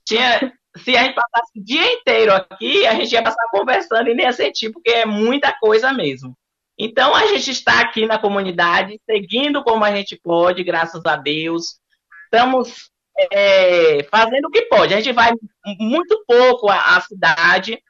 Tinha, 0.05 0.53
se 0.77 0.97
a 0.97 1.03
gente 1.03 1.15
passasse 1.15 1.59
o 1.59 1.63
dia 1.63 1.93
inteiro 1.93 2.33
aqui, 2.33 2.85
a 2.85 2.93
gente 2.95 3.11
ia 3.11 3.23
passar 3.23 3.43
conversando 3.51 4.09
e 4.09 4.13
nem 4.13 4.25
ia 4.25 4.33
sentir, 4.33 4.71
porque 4.71 4.89
é 4.89 5.05
muita 5.05 5.53
coisa 5.59 5.93
mesmo. 5.93 6.35
Então, 6.77 7.15
a 7.15 7.27
gente 7.27 7.51
está 7.51 7.79
aqui 7.79 8.05
na 8.05 8.17
comunidade, 8.17 8.99
seguindo 9.05 9.63
como 9.63 9.83
a 9.83 9.95
gente 9.95 10.19
pode, 10.21 10.63
graças 10.63 11.05
a 11.05 11.15
Deus. 11.15 11.79
Estamos 12.25 12.89
é, 13.31 14.03
fazendo 14.09 14.45
o 14.45 14.49
que 14.49 14.63
pode. 14.63 14.93
A 14.93 14.97
gente 14.97 15.13
vai 15.13 15.31
muito 15.79 16.23
pouco 16.25 16.69
à, 16.69 16.97
à 16.97 17.01
cidade, 17.01 17.81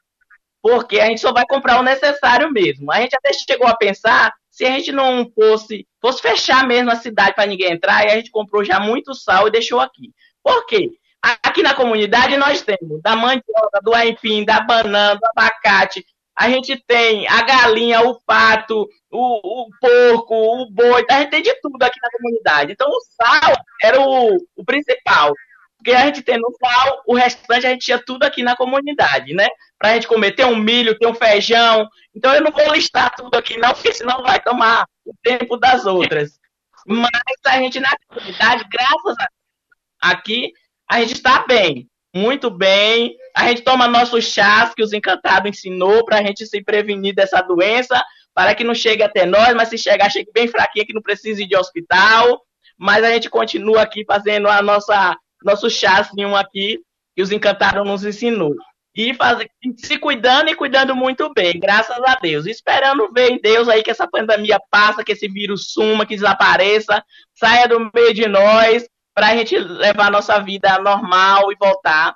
porque 0.60 1.00
a 1.00 1.06
gente 1.06 1.20
só 1.20 1.32
vai 1.32 1.44
comprar 1.46 1.80
o 1.80 1.82
necessário 1.82 2.50
mesmo. 2.50 2.92
A 2.92 3.00
gente 3.00 3.16
até 3.16 3.32
chegou 3.32 3.66
a 3.66 3.76
pensar 3.76 4.32
se 4.52 4.66
a 4.66 4.70
gente 4.70 4.92
não 4.92 5.28
fosse, 5.30 5.86
fosse 6.00 6.20
fechar 6.20 6.66
mesmo 6.66 6.90
a 6.90 6.96
cidade 6.96 7.34
para 7.34 7.46
ninguém 7.46 7.72
entrar, 7.72 8.04
e 8.04 8.12
a 8.12 8.16
gente 8.16 8.30
comprou 8.30 8.62
já 8.62 8.78
muito 8.78 9.14
sal 9.14 9.48
e 9.48 9.50
deixou 9.50 9.80
aqui. 9.80 10.12
Por 10.44 10.66
quê? 10.66 10.90
Aqui 11.22 11.62
na 11.62 11.74
comunidade 11.74 12.36
nós 12.36 12.62
temos 12.62 13.00
da 13.00 13.16
mandioca, 13.16 13.80
do 13.82 13.94
aipim, 13.94 14.44
da 14.44 14.60
banana, 14.60 15.14
do 15.14 15.26
abacate, 15.26 16.04
a 16.36 16.48
gente 16.48 16.76
tem 16.86 17.26
a 17.28 17.42
galinha, 17.42 18.00
o 18.02 18.20
pato, 18.24 18.88
o, 19.10 19.62
o, 19.62 19.70
porco, 19.80 20.34
o 20.34 20.70
boi, 20.70 21.04
a 21.10 21.20
gente 21.20 21.30
tem 21.30 21.42
de 21.42 21.54
tudo 21.60 21.82
aqui 21.82 21.98
na 22.02 22.10
comunidade. 22.10 22.72
Então 22.72 22.88
o 22.90 23.00
sal 23.00 23.54
era 23.82 24.00
o, 24.00 24.36
o 24.56 24.64
principal. 24.64 25.34
Porque 25.76 25.92
a 25.92 26.06
gente 26.06 26.22
tem 26.22 26.38
no 26.38 26.50
sal, 26.60 27.02
o 27.06 27.14
restante 27.14 27.66
a 27.66 27.70
gente 27.70 27.84
tinha 27.84 27.98
tudo 27.98 28.22
aqui 28.22 28.42
na 28.42 28.56
comunidade, 28.56 29.34
né? 29.34 29.48
Pra 29.82 29.94
gente 29.94 30.06
comer. 30.06 30.32
Tem 30.32 30.46
um 30.46 30.54
milho, 30.54 30.96
tem 30.96 31.08
um 31.08 31.14
feijão. 31.14 31.88
Então 32.14 32.32
eu 32.32 32.40
não 32.40 32.52
vou 32.52 32.72
listar 32.72 33.12
tudo 33.16 33.34
aqui, 33.34 33.58
não, 33.58 33.74
porque 33.74 33.92
senão 33.92 34.22
vai 34.22 34.40
tomar 34.40 34.86
o 35.04 35.12
tempo 35.20 35.56
das 35.56 35.84
outras. 35.84 36.38
Mas 36.86 37.10
a 37.46 37.56
gente 37.58 37.80
na 37.80 37.90
comunidade, 38.08 38.64
graças 38.70 39.16
a 39.18 40.10
aqui, 40.10 40.52
a 40.88 41.00
gente 41.00 41.14
está 41.14 41.44
bem 41.46 41.88
muito 42.14 42.50
bem. 42.50 43.16
A 43.34 43.48
gente 43.48 43.62
toma 43.62 43.88
nossos 43.88 44.24
chás 44.24 44.74
que 44.74 44.82
os 44.82 44.92
encantados 44.92 45.48
ensinou 45.48 46.04
para 46.04 46.18
a 46.18 46.22
gente 46.22 46.46
se 46.46 46.62
prevenir 46.62 47.14
dessa 47.14 47.40
doença, 47.40 48.02
para 48.34 48.54
que 48.54 48.64
não 48.64 48.74
chegue 48.74 49.02
até 49.02 49.24
nós, 49.24 49.54
mas 49.54 49.68
se 49.68 49.78
chegar, 49.78 50.10
chegue 50.10 50.30
bem 50.32 50.46
fraquinha, 50.46 50.84
que 50.84 50.92
não 50.92 51.02
precise 51.02 51.42
ir 51.42 51.48
de 51.48 51.56
hospital. 51.56 52.42
Mas 52.78 53.02
a 53.04 53.10
gente 53.12 53.30
continua 53.30 53.82
aqui 53.82 54.04
fazendo 54.04 54.48
a 54.48 54.60
nossa 54.60 55.16
nosso 55.42 55.68
chazinho 55.68 56.36
aqui 56.36 56.78
que 57.16 57.22
os 57.22 57.32
encantados 57.32 57.84
nos 57.84 58.04
ensinou. 58.04 58.54
E 58.94 59.14
faz, 59.14 59.46
se 59.78 59.98
cuidando 59.98 60.50
e 60.50 60.54
cuidando 60.54 60.94
muito 60.94 61.32
bem, 61.32 61.58
graças 61.58 61.96
a 62.04 62.14
Deus. 62.16 62.46
Esperando 62.46 63.10
ver 63.12 63.30
em 63.30 63.40
Deus 63.40 63.68
aí 63.68 63.82
que 63.82 63.90
essa 63.90 64.06
pandemia 64.06 64.60
passa, 64.70 65.02
que 65.02 65.12
esse 65.12 65.28
vírus 65.28 65.72
suma, 65.72 66.04
que 66.04 66.14
desapareça, 66.14 67.02
saia 67.34 67.66
do 67.66 67.90
meio 67.94 68.12
de 68.12 68.28
nós 68.28 68.86
para 69.14 69.28
a 69.28 69.36
gente 69.36 69.58
levar 69.58 70.08
a 70.08 70.10
nossa 70.10 70.38
vida 70.40 70.78
normal 70.78 71.50
e 71.50 71.56
voltar 71.56 72.14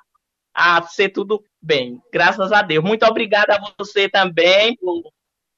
a 0.53 0.81
ser 0.83 1.09
tudo 1.09 1.43
bem. 1.61 1.99
Graças 2.11 2.51
a 2.51 2.61
Deus. 2.61 2.83
Muito 2.83 3.05
obrigada 3.05 3.55
a 3.55 3.73
você 3.77 4.07
também 4.07 4.75
por 4.75 5.03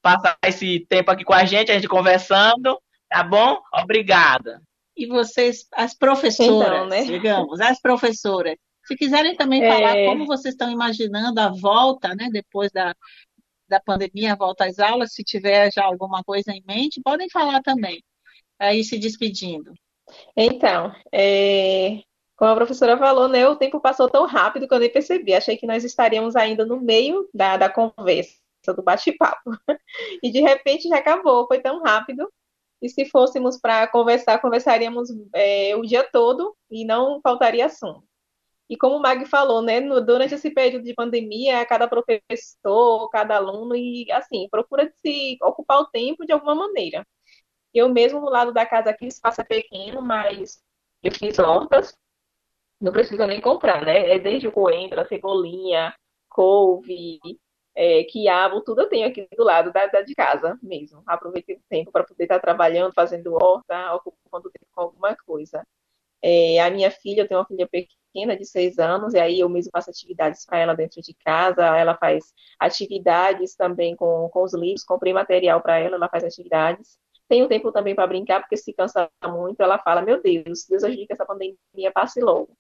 passar 0.02 0.38
esse 0.46 0.86
tempo 0.88 1.12
aqui 1.12 1.24
com 1.24 1.34
a 1.34 1.44
gente, 1.46 1.72
a 1.72 1.76
gente 1.76 1.88
conversando, 1.88 2.80
tá 3.10 3.24
bom? 3.24 3.60
Obrigada. 3.74 4.62
E 4.96 5.06
vocês, 5.06 5.66
as 5.74 5.94
professoras, 5.94 6.68
então, 6.68 6.88
né? 6.88 7.04
digamos, 7.04 7.60
as 7.62 7.80
professoras, 7.80 8.56
se 8.90 8.96
quiserem 8.96 9.36
também 9.36 9.64
é... 9.64 9.72
falar 9.72 9.94
como 10.06 10.26
vocês 10.26 10.56
estão 10.56 10.72
imaginando 10.72 11.40
a 11.40 11.50
volta, 11.50 12.16
né, 12.16 12.28
depois 12.32 12.72
da, 12.72 12.96
da 13.68 13.80
pandemia, 13.80 14.34
a 14.34 14.36
volta 14.36 14.66
às 14.66 14.80
aulas, 14.80 15.14
se 15.14 15.24
tiver 15.24 15.72
já 15.72 15.86
alguma 15.86 16.24
coisa 16.24 16.52
em 16.52 16.64
mente, 16.68 17.00
podem 17.04 17.30
falar 17.30 17.62
também, 17.62 18.04
aí 18.58 18.84
se 18.84 18.98
despedindo. 18.98 19.72
Então, 20.36 20.92
é, 21.14 22.02
como 22.36 22.50
a 22.50 22.56
professora 22.56 22.98
falou, 22.98 23.28
né, 23.28 23.48
o 23.48 23.56
tempo 23.56 23.80
passou 23.80 24.10
tão 24.10 24.26
rápido 24.26 24.68
que 24.68 24.74
eu 24.74 24.80
nem 24.80 24.92
percebi. 24.92 25.36
Achei 25.36 25.56
que 25.56 25.68
nós 25.68 25.84
estaríamos 25.84 26.36
ainda 26.36 26.66
no 26.66 26.82
meio 26.82 27.30
da, 27.32 27.58
da 27.58 27.70
conversa, 27.70 28.34
do 28.76 28.82
bate-papo. 28.82 29.52
E 30.24 30.32
de 30.32 30.42
repente 30.42 30.90
já 30.90 30.98
acabou, 30.98 31.48
foi 31.48 31.60
tão 31.60 31.82
rápido. 31.84 32.28
E 32.82 32.90
se 32.90 33.06
fôssemos 33.06 33.58
para 33.60 33.88
conversar, 33.88 34.40
conversaríamos 34.40 35.10
é, 35.36 35.76
o 35.76 35.82
dia 35.82 36.04
todo 36.04 36.56
e 36.72 36.86
não 36.86 37.20
faltaria 37.22 37.66
assunto. 37.66 38.09
E 38.70 38.78
como 38.78 38.98
o 38.98 39.02
Mag 39.02 39.26
falou, 39.26 39.62
né, 39.62 39.80
no, 39.80 40.00
durante 40.06 40.36
esse 40.36 40.52
período 40.52 40.84
de 40.84 40.94
pandemia, 40.94 41.66
cada 41.66 41.88
professor, 41.88 43.10
cada 43.10 43.36
aluno, 43.38 43.76
e 43.76 44.12
assim, 44.12 44.48
procura 44.50 44.92
se 45.02 45.38
ocupar 45.42 45.80
o 45.82 45.88
tempo 45.88 46.26
de 46.26 46.32
alguma 46.32 46.54
maneira. 46.56 47.06
Eu 47.74 47.90
mesmo 47.90 48.20
no 48.22 48.30
lado 48.30 48.54
da 48.54 48.66
casa 48.66 48.92
aqui, 48.92 49.06
o 49.06 49.08
espaço 49.08 49.42
é 49.42 49.44
pequeno, 49.44 50.02
mas 50.02 50.62
eu 51.04 51.12
fiz 51.12 51.40
hortas. 51.40 51.96
Não 52.82 52.92
precisa 52.92 53.28
nem 53.28 53.42
comprar, 53.42 53.84
né? 53.86 54.12
É 54.12 54.20
desde 54.20 54.48
o 54.48 54.52
coentro, 54.52 55.06
cebolinha, 55.08 55.94
couve, 56.30 57.20
é, 57.76 58.04
quiabo, 58.06 58.62
tudo 58.62 58.82
eu 58.82 58.90
tenho 58.90 59.08
aqui 59.08 59.28
do 59.38 59.44
lado 59.44 59.72
da, 59.72 59.88
da 59.88 60.02
de 60.02 60.16
casa 60.16 60.60
mesmo. 60.62 61.04
Aproveitei 61.08 61.56
o 61.58 61.64
tempo 61.70 61.92
para 61.92 62.04
poder 62.06 62.24
estar 62.24 62.40
trabalhando, 62.40 62.94
fazendo 62.94 63.34
horta, 63.34 63.94
ocupando 63.96 64.52
tempo 64.52 64.68
com 64.74 64.82
alguma 64.82 65.16
coisa. 65.26 65.66
É, 66.22 66.60
a 66.62 66.70
minha 66.72 66.92
filha, 66.92 67.22
eu 67.24 67.28
tenho 67.28 67.40
uma 67.40 67.48
filha 67.48 67.68
pequena 67.68 67.99
de 68.14 68.46
seis 68.46 68.80
anos, 68.80 69.14
e 69.14 69.20
aí 69.20 69.40
eu 69.40 69.50
mesmo 69.50 69.72
faço 69.72 69.90
atividades 69.90 70.46
para 70.46 70.60
ela 70.60 70.76
dentro 70.76 71.02
de 71.02 71.14
casa. 71.14 71.78
Ela 71.78 71.96
faz 71.98 72.34
atividades 72.60 73.56
também 73.56 73.96
com, 73.96 74.30
com 74.30 74.44
os 74.44 74.54
livros, 74.54 74.84
comprei 74.84 75.14
material 75.14 75.62
para 75.62 75.80
ela, 75.80 75.96
ela 75.96 76.10
faz 76.10 76.24
atividades. 76.24 76.98
Um 77.32 77.48
tempo 77.48 77.72
também 77.72 77.94
para 77.94 78.08
brincar, 78.08 78.40
porque 78.40 78.58
se 78.58 78.74
cansa 78.74 79.10
muito, 79.24 79.62
ela 79.62 79.78
fala, 79.78 80.02
meu 80.02 80.20
Deus, 80.22 80.66
Deus 80.68 80.84
ajude 80.84 81.06
que 81.06 81.14
essa 81.14 81.26
pandemia 81.26 81.92
passe 81.94 82.20
logo. 82.20 82.58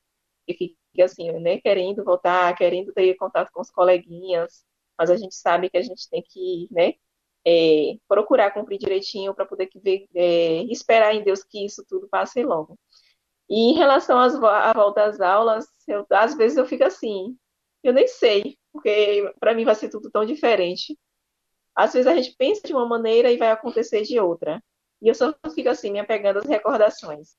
E 0.47 0.53
fica 0.53 1.05
assim, 1.05 1.31
né, 1.39 1.59
querendo 1.59 2.03
voltar, 2.03 2.55
querendo 2.55 2.93
ter 2.93 3.15
contato 3.15 3.49
com 3.51 3.61
os 3.61 3.71
coleguinhas, 3.71 4.63
mas 4.97 5.09
a 5.09 5.17
gente 5.17 5.33
sabe 5.33 5.69
que 5.69 5.77
a 5.77 5.81
gente 5.81 6.07
tem 6.09 6.21
que, 6.21 6.67
né, 6.71 6.93
é, 7.45 7.97
procurar 8.07 8.51
cumprir 8.51 8.77
direitinho 8.77 9.33
para 9.33 9.45
poder 9.45 9.69
ver, 9.75 10.05
é, 10.15 10.63
esperar 10.65 11.15
em 11.15 11.23
Deus 11.23 11.43
que 11.43 11.65
isso 11.65 11.83
tudo 11.87 12.07
passe 12.07 12.43
logo. 12.43 12.77
E 13.49 13.71
em 13.71 13.73
relação 13.73 14.19
às, 14.19 14.35
à 14.35 14.73
volta 14.73 15.03
às 15.05 15.19
aulas, 15.19 15.67
eu, 15.87 16.05
às 16.11 16.35
vezes 16.35 16.57
eu 16.57 16.65
fico 16.65 16.83
assim, 16.83 17.35
eu 17.83 17.93
nem 17.93 18.07
sei, 18.07 18.57
porque 18.71 19.33
para 19.39 19.53
mim 19.55 19.65
vai 19.65 19.75
ser 19.75 19.89
tudo 19.89 20.11
tão 20.11 20.25
diferente. 20.25 20.97
Às 21.75 21.93
vezes 21.93 22.07
a 22.07 22.15
gente 22.15 22.35
pensa 22.37 22.61
de 22.67 22.73
uma 22.73 22.85
maneira 22.85 23.31
e 23.31 23.37
vai 23.37 23.49
acontecer 23.51 24.03
de 24.03 24.19
outra. 24.19 24.61
E 25.01 25.07
eu 25.07 25.15
só 25.15 25.33
fico 25.55 25.69
assim, 25.69 25.91
me 25.91 25.99
apegando 25.99 26.39
às 26.39 26.45
recordações. 26.45 27.35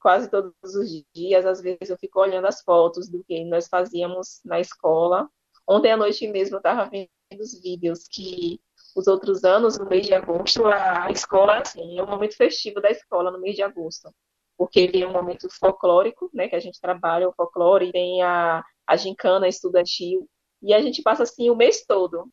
Quase 0.00 0.30
todos 0.30 0.52
os 0.62 1.04
dias, 1.14 1.46
às 1.46 1.60
vezes 1.60 1.90
eu 1.90 1.98
fico 1.98 2.20
olhando 2.20 2.46
as 2.46 2.60
fotos 2.62 3.08
do 3.08 3.24
que 3.24 3.44
nós 3.44 3.68
fazíamos 3.68 4.40
na 4.44 4.60
escola. 4.60 5.28
Ontem 5.66 5.92
à 5.92 5.96
noite 5.96 6.26
mesmo 6.28 6.56
eu 6.56 6.58
estava 6.58 6.88
vendo 6.90 7.08
os 7.40 7.60
vídeos 7.60 8.06
que 8.08 8.60
os 8.96 9.06
outros 9.06 9.44
anos, 9.44 9.78
no 9.78 9.86
mês 9.86 10.06
de 10.06 10.14
agosto, 10.14 10.66
a 10.66 11.10
escola, 11.10 11.60
assim, 11.60 11.98
é 11.98 12.02
um 12.02 12.06
momento 12.06 12.36
festivo 12.36 12.80
da 12.80 12.90
escola 12.90 13.30
no 13.30 13.40
mês 13.40 13.54
de 13.54 13.62
agosto. 13.62 14.12
Porque 14.60 14.80
ele 14.80 15.02
é 15.02 15.08
um 15.08 15.12
momento 15.12 15.48
folclórico, 15.58 16.30
né, 16.34 16.46
que 16.46 16.54
a 16.54 16.60
gente 16.60 16.78
trabalha 16.78 17.26
o 17.26 17.32
folclore, 17.32 17.92
tem 17.92 18.20
a, 18.22 18.62
a 18.86 18.96
gincana 18.96 19.48
estudantil, 19.48 20.28
e 20.60 20.74
a 20.74 20.82
gente 20.82 21.02
passa, 21.02 21.22
assim, 21.22 21.48
o 21.48 21.56
mês 21.56 21.86
todo 21.86 22.28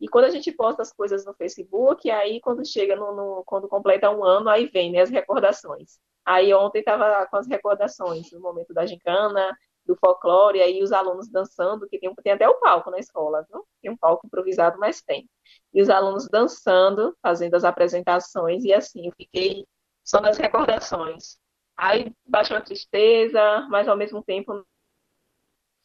e 0.00 0.08
quando 0.08 0.26
a 0.26 0.30
gente 0.30 0.52
posta 0.52 0.82
as 0.82 0.92
coisas 0.92 1.24
no 1.24 1.34
Facebook, 1.34 2.10
aí 2.10 2.40
quando 2.40 2.66
chega 2.66 2.96
no, 2.96 3.14
no 3.14 3.42
quando 3.46 3.68
completa 3.68 4.10
um 4.10 4.24
ano, 4.24 4.48
aí 4.48 4.66
vem 4.66 4.92
né, 4.92 5.00
as 5.00 5.10
recordações. 5.10 5.98
Aí 6.24 6.52
ontem 6.52 6.80
estava 6.80 7.26
com 7.26 7.36
as 7.36 7.46
recordações, 7.46 8.30
no 8.32 8.40
momento 8.40 8.74
da 8.74 8.84
gincana, 8.84 9.56
do 9.86 9.96
folclore, 9.96 10.60
aí 10.60 10.82
os 10.82 10.92
alunos 10.92 11.28
dançando, 11.28 11.88
que 11.88 11.98
tem, 11.98 12.12
tem 12.16 12.32
até 12.32 12.48
o 12.48 12.58
palco 12.58 12.90
na 12.90 12.98
escola, 12.98 13.46
viu? 13.50 13.64
Tem 13.80 13.90
um 13.90 13.96
palco 13.96 14.26
improvisado, 14.26 14.78
mas 14.78 15.00
tem. 15.00 15.28
E 15.72 15.80
os 15.80 15.88
alunos 15.88 16.28
dançando, 16.28 17.16
fazendo 17.22 17.54
as 17.54 17.64
apresentações, 17.64 18.64
e 18.64 18.72
assim, 18.72 19.06
eu 19.06 19.12
fiquei 19.16 19.64
só 20.04 20.20
nas 20.20 20.36
recordações. 20.36 21.38
Aí 21.76 22.12
baixa 22.26 22.54
uma 22.54 22.60
tristeza, 22.60 23.66
mas 23.68 23.86
ao 23.86 23.96
mesmo 23.96 24.22
tempo 24.22 24.64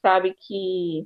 sabe 0.02 0.34
que 0.34 1.06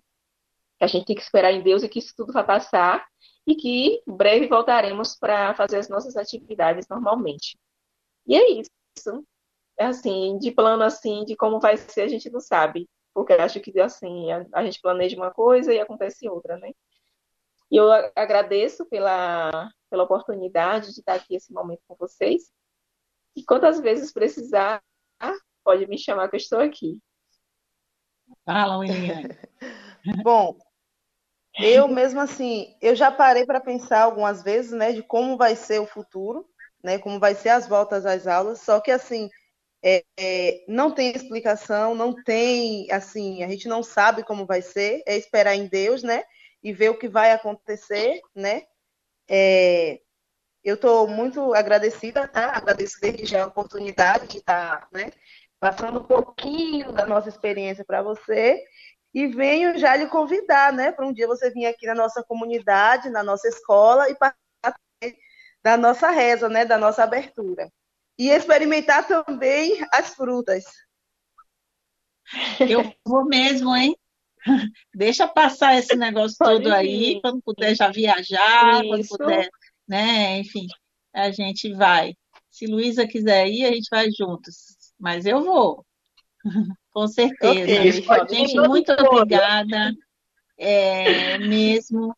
a 0.79 0.87
gente 0.87 1.05
tem 1.05 1.15
que 1.15 1.21
esperar 1.21 1.51
em 1.51 1.63
Deus 1.63 1.83
e 1.83 1.89
que 1.89 1.99
isso 1.99 2.13
tudo 2.15 2.33
vai 2.33 2.45
passar 2.45 3.05
e 3.47 3.55
que 3.55 4.01
breve 4.05 4.47
voltaremos 4.47 5.15
para 5.15 5.53
fazer 5.55 5.77
as 5.77 5.89
nossas 5.89 6.15
atividades 6.15 6.87
normalmente. 6.87 7.57
E 8.27 8.35
é 8.35 8.51
isso. 8.51 8.69
É 9.77 9.85
assim, 9.85 10.37
de 10.39 10.51
plano 10.51 10.83
assim, 10.83 11.25
de 11.25 11.35
como 11.35 11.59
vai 11.59 11.77
ser, 11.77 12.03
a 12.03 12.07
gente 12.07 12.29
não 12.29 12.39
sabe. 12.39 12.89
Porque 13.13 13.33
acho 13.33 13.59
que 13.59 13.79
assim, 13.79 14.31
a, 14.31 14.45
a 14.53 14.63
gente 14.65 14.81
planeja 14.81 15.15
uma 15.15 15.31
coisa 15.31 15.73
e 15.73 15.79
acontece 15.79 16.27
outra, 16.29 16.57
né? 16.57 16.71
E 17.71 17.77
eu 17.77 17.91
agradeço 18.15 18.85
pela, 18.85 19.71
pela 19.89 20.03
oportunidade 20.03 20.93
de 20.93 20.99
estar 20.99 21.15
aqui 21.15 21.35
esse 21.35 21.51
momento 21.51 21.81
com 21.87 21.95
vocês. 21.95 22.51
E 23.35 23.43
quantas 23.43 23.79
vezes 23.79 24.13
precisar, 24.13 24.81
pode 25.63 25.87
me 25.87 25.97
chamar 25.97 26.29
que 26.29 26.35
eu 26.35 26.39
estou 26.39 26.59
aqui. 26.59 26.99
Fala, 28.45 28.77
William. 28.77 29.29
Bom, 30.23 30.57
eu 31.59 31.87
mesmo 31.87 32.19
assim, 32.19 32.75
eu 32.81 32.95
já 32.95 33.11
parei 33.11 33.45
para 33.45 33.59
pensar 33.59 34.03
algumas 34.03 34.43
vezes, 34.43 34.71
né, 34.71 34.91
de 34.91 35.01
como 35.01 35.37
vai 35.37 35.55
ser 35.55 35.79
o 35.79 35.87
futuro, 35.87 36.47
né? 36.83 36.99
Como 36.99 37.19
vai 37.19 37.33
ser 37.33 37.49
as 37.49 37.67
voltas 37.67 38.05
às 38.05 38.27
aulas. 38.27 38.61
Só 38.61 38.79
que 38.79 38.91
assim 38.91 39.29
é, 39.83 40.03
é, 40.17 40.65
não 40.67 40.91
tem 40.91 41.11
explicação, 41.11 41.95
não 41.95 42.13
tem, 42.23 42.91
assim, 42.91 43.43
a 43.43 43.47
gente 43.47 43.67
não 43.67 43.83
sabe 43.83 44.23
como 44.23 44.45
vai 44.45 44.61
ser, 44.61 45.03
é 45.05 45.17
esperar 45.17 45.55
em 45.55 45.67
Deus, 45.67 46.03
né? 46.03 46.23
E 46.63 46.73
ver 46.73 46.89
o 46.89 46.97
que 46.97 47.07
vai 47.07 47.31
acontecer, 47.31 48.19
né? 48.35 48.63
É, 49.29 49.99
eu 50.65 50.75
estou 50.75 51.07
muito 51.07 51.53
agradecida, 51.53 52.27
tá? 52.27 52.57
Agradeço 52.57 52.99
desde 52.99 53.23
já 53.25 53.43
a 53.43 53.47
oportunidade 53.47 54.27
de 54.27 54.39
estar, 54.39 54.81
tá, 54.81 54.87
né? 54.91 55.11
Passando 55.59 55.99
um 55.99 56.03
pouquinho 56.03 56.91
da 56.91 57.05
nossa 57.05 57.29
experiência 57.29 57.85
para 57.85 58.01
você 58.01 58.61
e 59.13 59.27
venho 59.27 59.77
já 59.77 59.95
lhe 59.95 60.07
convidar, 60.07 60.73
né? 60.73 60.91
Para 60.91 61.05
um 61.05 61.13
dia 61.13 61.27
você 61.27 61.51
vir 61.51 61.67
aqui 61.67 61.85
na 61.85 61.93
nossa 61.93 62.23
comunidade, 62.23 63.11
na 63.11 63.23
nossa 63.23 63.47
escola 63.47 64.09
e 64.09 64.15
participar 64.15 64.75
da 65.63 65.77
nossa 65.77 66.09
reza, 66.09 66.49
né? 66.49 66.65
Da 66.65 66.79
nossa 66.79 67.03
abertura 67.03 67.71
e 68.17 68.29
experimentar 68.29 69.07
também 69.07 69.85
as 69.91 70.15
frutas. 70.15 70.65
Eu 72.59 72.91
vou 73.05 73.25
mesmo, 73.25 73.75
hein? 73.75 73.95
Deixa 74.93 75.27
passar 75.27 75.77
esse 75.77 75.95
negócio 75.95 76.37
Pode 76.37 76.57
todo 76.57 76.69
ir. 76.69 76.73
aí, 76.73 77.21
quando 77.21 77.41
puder 77.41 77.75
já 77.75 77.89
viajar, 77.89 78.83
Isso. 78.83 78.89
quando 78.89 79.07
puder, 79.07 79.49
né? 79.87 80.39
Enfim, 80.39 80.67
a 81.13 81.31
gente 81.31 81.73
vai. 81.73 82.13
Se 82.49 82.65
Luísa 82.67 83.07
quiser 83.07 83.47
ir, 83.47 83.65
a 83.65 83.71
gente 83.71 83.87
vai 83.89 84.09
juntos. 84.11 84.75
Mas 84.99 85.25
eu 85.25 85.43
vou. 85.43 85.85
Com 86.91 87.07
certeza. 87.07 88.13
Okay, 88.21 88.47
gente, 88.47 88.59
muito 88.67 88.91
obrigada. 88.91 89.93
É, 90.57 91.37
mesmo. 91.37 92.15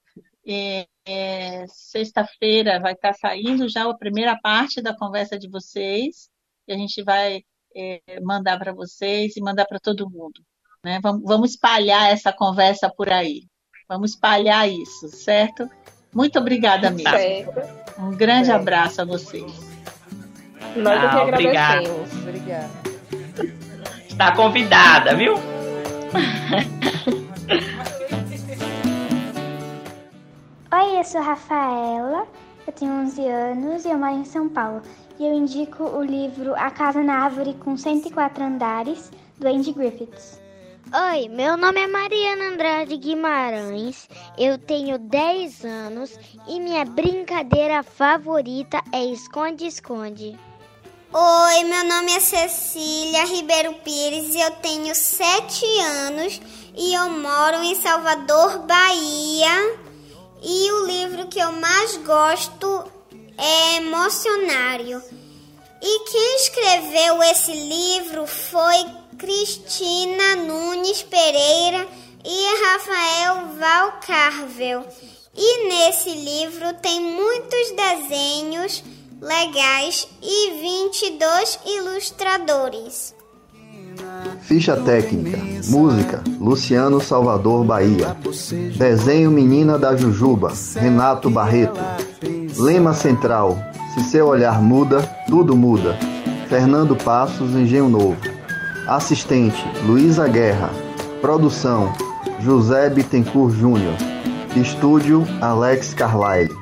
É, 0.48 0.88
é, 1.06 1.66
Sexta-feira 1.68 2.80
vai 2.80 2.94
estar 2.94 3.14
saindo 3.14 3.68
já 3.68 3.90
a 3.90 3.98
primeira 3.98 4.38
parte 4.40 4.82
da 4.82 4.96
conversa 4.96 5.38
de 5.38 5.50
vocês, 5.50 6.30
que 6.66 6.72
a 6.72 6.78
gente 6.78 7.04
vai 7.04 7.44
é, 7.76 8.20
mandar 8.22 8.58
para 8.60 8.74
vocês 8.74 9.36
e 9.36 9.42
mandar 9.42 9.66
para 9.66 9.80
todo 9.80 10.10
mundo. 10.10 10.42
Né? 10.84 11.00
Vamos, 11.02 11.24
vamos 11.24 11.50
espalhar 11.52 12.12
essa 12.12 12.32
conversa 12.32 12.90
por 12.90 13.10
aí. 13.10 13.48
Vamos 13.90 14.12
espalhar 14.12 14.70
isso, 14.70 15.08
certo? 15.10 15.70
Muito 16.18 16.40
obrigada 16.40 16.90
mesmo. 16.90 17.12
Certo. 17.12 17.62
Um 18.00 18.10
grande 18.10 18.48
certo. 18.48 18.62
abraço 18.62 19.00
a 19.04 19.06
vocês. 19.06 19.54
Nós 20.76 21.04
ah, 21.04 21.10
que 21.10 21.18
agradecemos. 21.18 22.12
Obrigada. 22.24 22.70
Está 24.10 24.32
convidada, 24.32 25.14
viu? 25.16 25.36
Oi, 30.74 31.00
eu 31.00 31.04
sou 31.04 31.22
Rafaela, 31.22 32.26
eu 32.66 32.74
tenho 32.74 32.94
11 32.94 33.28
anos 33.28 33.86
e 33.86 33.90
eu 33.90 34.00
moro 34.00 34.16
em 34.16 34.26
São 34.26 34.50
Paulo. 34.50 34.82
E 35.20 35.24
eu 35.24 35.36
indico 35.36 35.84
o 35.84 36.04
livro 36.04 36.56
A 36.56 36.72
Casa 36.72 37.04
na 37.04 37.26
Árvore 37.26 37.54
com 37.54 37.78
104 37.78 38.44
Andares, 38.44 39.12
do 39.38 39.48
Andy 39.48 39.72
Griffiths. 39.72 40.37
Oi, 40.94 41.28
meu 41.28 41.58
nome 41.58 41.82
é 41.82 41.88
Mariana 41.88 42.46
Andrade 42.46 42.96
Guimarães, 42.96 44.08
eu 44.38 44.58
tenho 44.58 44.98
10 44.98 45.66
anos 45.66 46.18
e 46.48 46.62
minha 46.62 46.86
brincadeira 46.86 47.84
favorita 47.84 48.82
é 48.94 49.04
esconde-esconde. 49.04 50.40
Oi, 51.12 51.64
meu 51.66 51.84
nome 51.84 52.14
é 52.14 52.22
Cecília 52.22 53.26
Ribeiro 53.26 53.74
Pires 53.84 54.34
e 54.34 54.40
eu 54.40 54.52
tenho 54.52 54.96
7 54.96 55.66
anos 56.06 56.42
e 56.74 56.94
eu 56.94 57.10
moro 57.10 57.64
em 57.64 57.76
Salvador, 57.76 58.60
Bahia. 58.60 59.78
E 60.42 60.72
o 60.72 60.86
livro 60.86 61.28
que 61.28 61.40
eu 61.40 61.52
mais 61.52 61.98
gosto 61.98 62.90
é 63.38 63.76
Emocionário. 63.76 65.04
E 65.82 66.00
quem 66.10 66.36
escreveu 66.38 67.22
esse 67.24 67.52
livro 67.52 68.26
foi 68.26 69.07
Cristina 69.18 70.36
Nunes 70.36 71.02
Pereira 71.02 71.88
e 72.24 72.46
Rafael 72.64 73.48
Valcarvel. 73.60 74.86
E 75.36 75.68
nesse 75.68 76.12
livro 76.12 76.74
tem 76.82 77.02
muitos 77.02 77.74
desenhos 77.76 78.84
legais 79.20 80.08
e 80.22 80.62
22 80.62 81.60
ilustradores. 81.66 83.16
Ficha 84.42 84.78
técnica, 84.78 85.40
música, 85.68 86.24
Luciano 86.40 87.02
Salvador 87.02 87.66
Bahia. 87.66 88.16
Desenho 88.78 89.32
Menina 89.32 89.80
da 89.80 89.96
Jujuba, 89.96 90.54
Renato 90.76 91.28
Barreto. 91.28 91.80
Lema 92.56 92.94
central, 92.94 93.58
se 93.96 94.04
seu 94.12 94.28
olhar 94.28 94.62
muda, 94.62 95.02
tudo 95.28 95.56
muda. 95.56 95.98
Fernando 96.48 96.96
Passos, 96.96 97.56
Engenho 97.56 97.90
Novo. 97.90 98.37
Assistente, 98.88 99.64
Luísa 99.86 100.28
Guerra. 100.28 100.70
Produção, 101.22 101.94
José 102.40 102.90
Bittencourt 102.90 103.54
Júnior. 103.54 103.96
Estúdio, 104.56 105.28
Alex 105.42 105.94
Carlyle. 105.94 106.56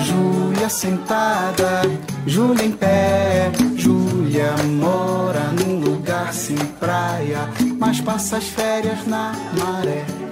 Júlia 0.00 0.68
sentada, 0.68 1.82
Júlia 2.26 2.64
em 2.64 2.72
pé, 2.72 3.50
Júlia 3.76 4.54
mora 4.78 5.52
num 5.52 5.80
lugar 5.80 6.32
sem 6.32 6.56
praia, 6.56 7.48
mas 7.78 8.00
passa 8.00 8.36
as 8.36 8.44
férias 8.44 9.06
na 9.06 9.32
maré. 9.58 10.25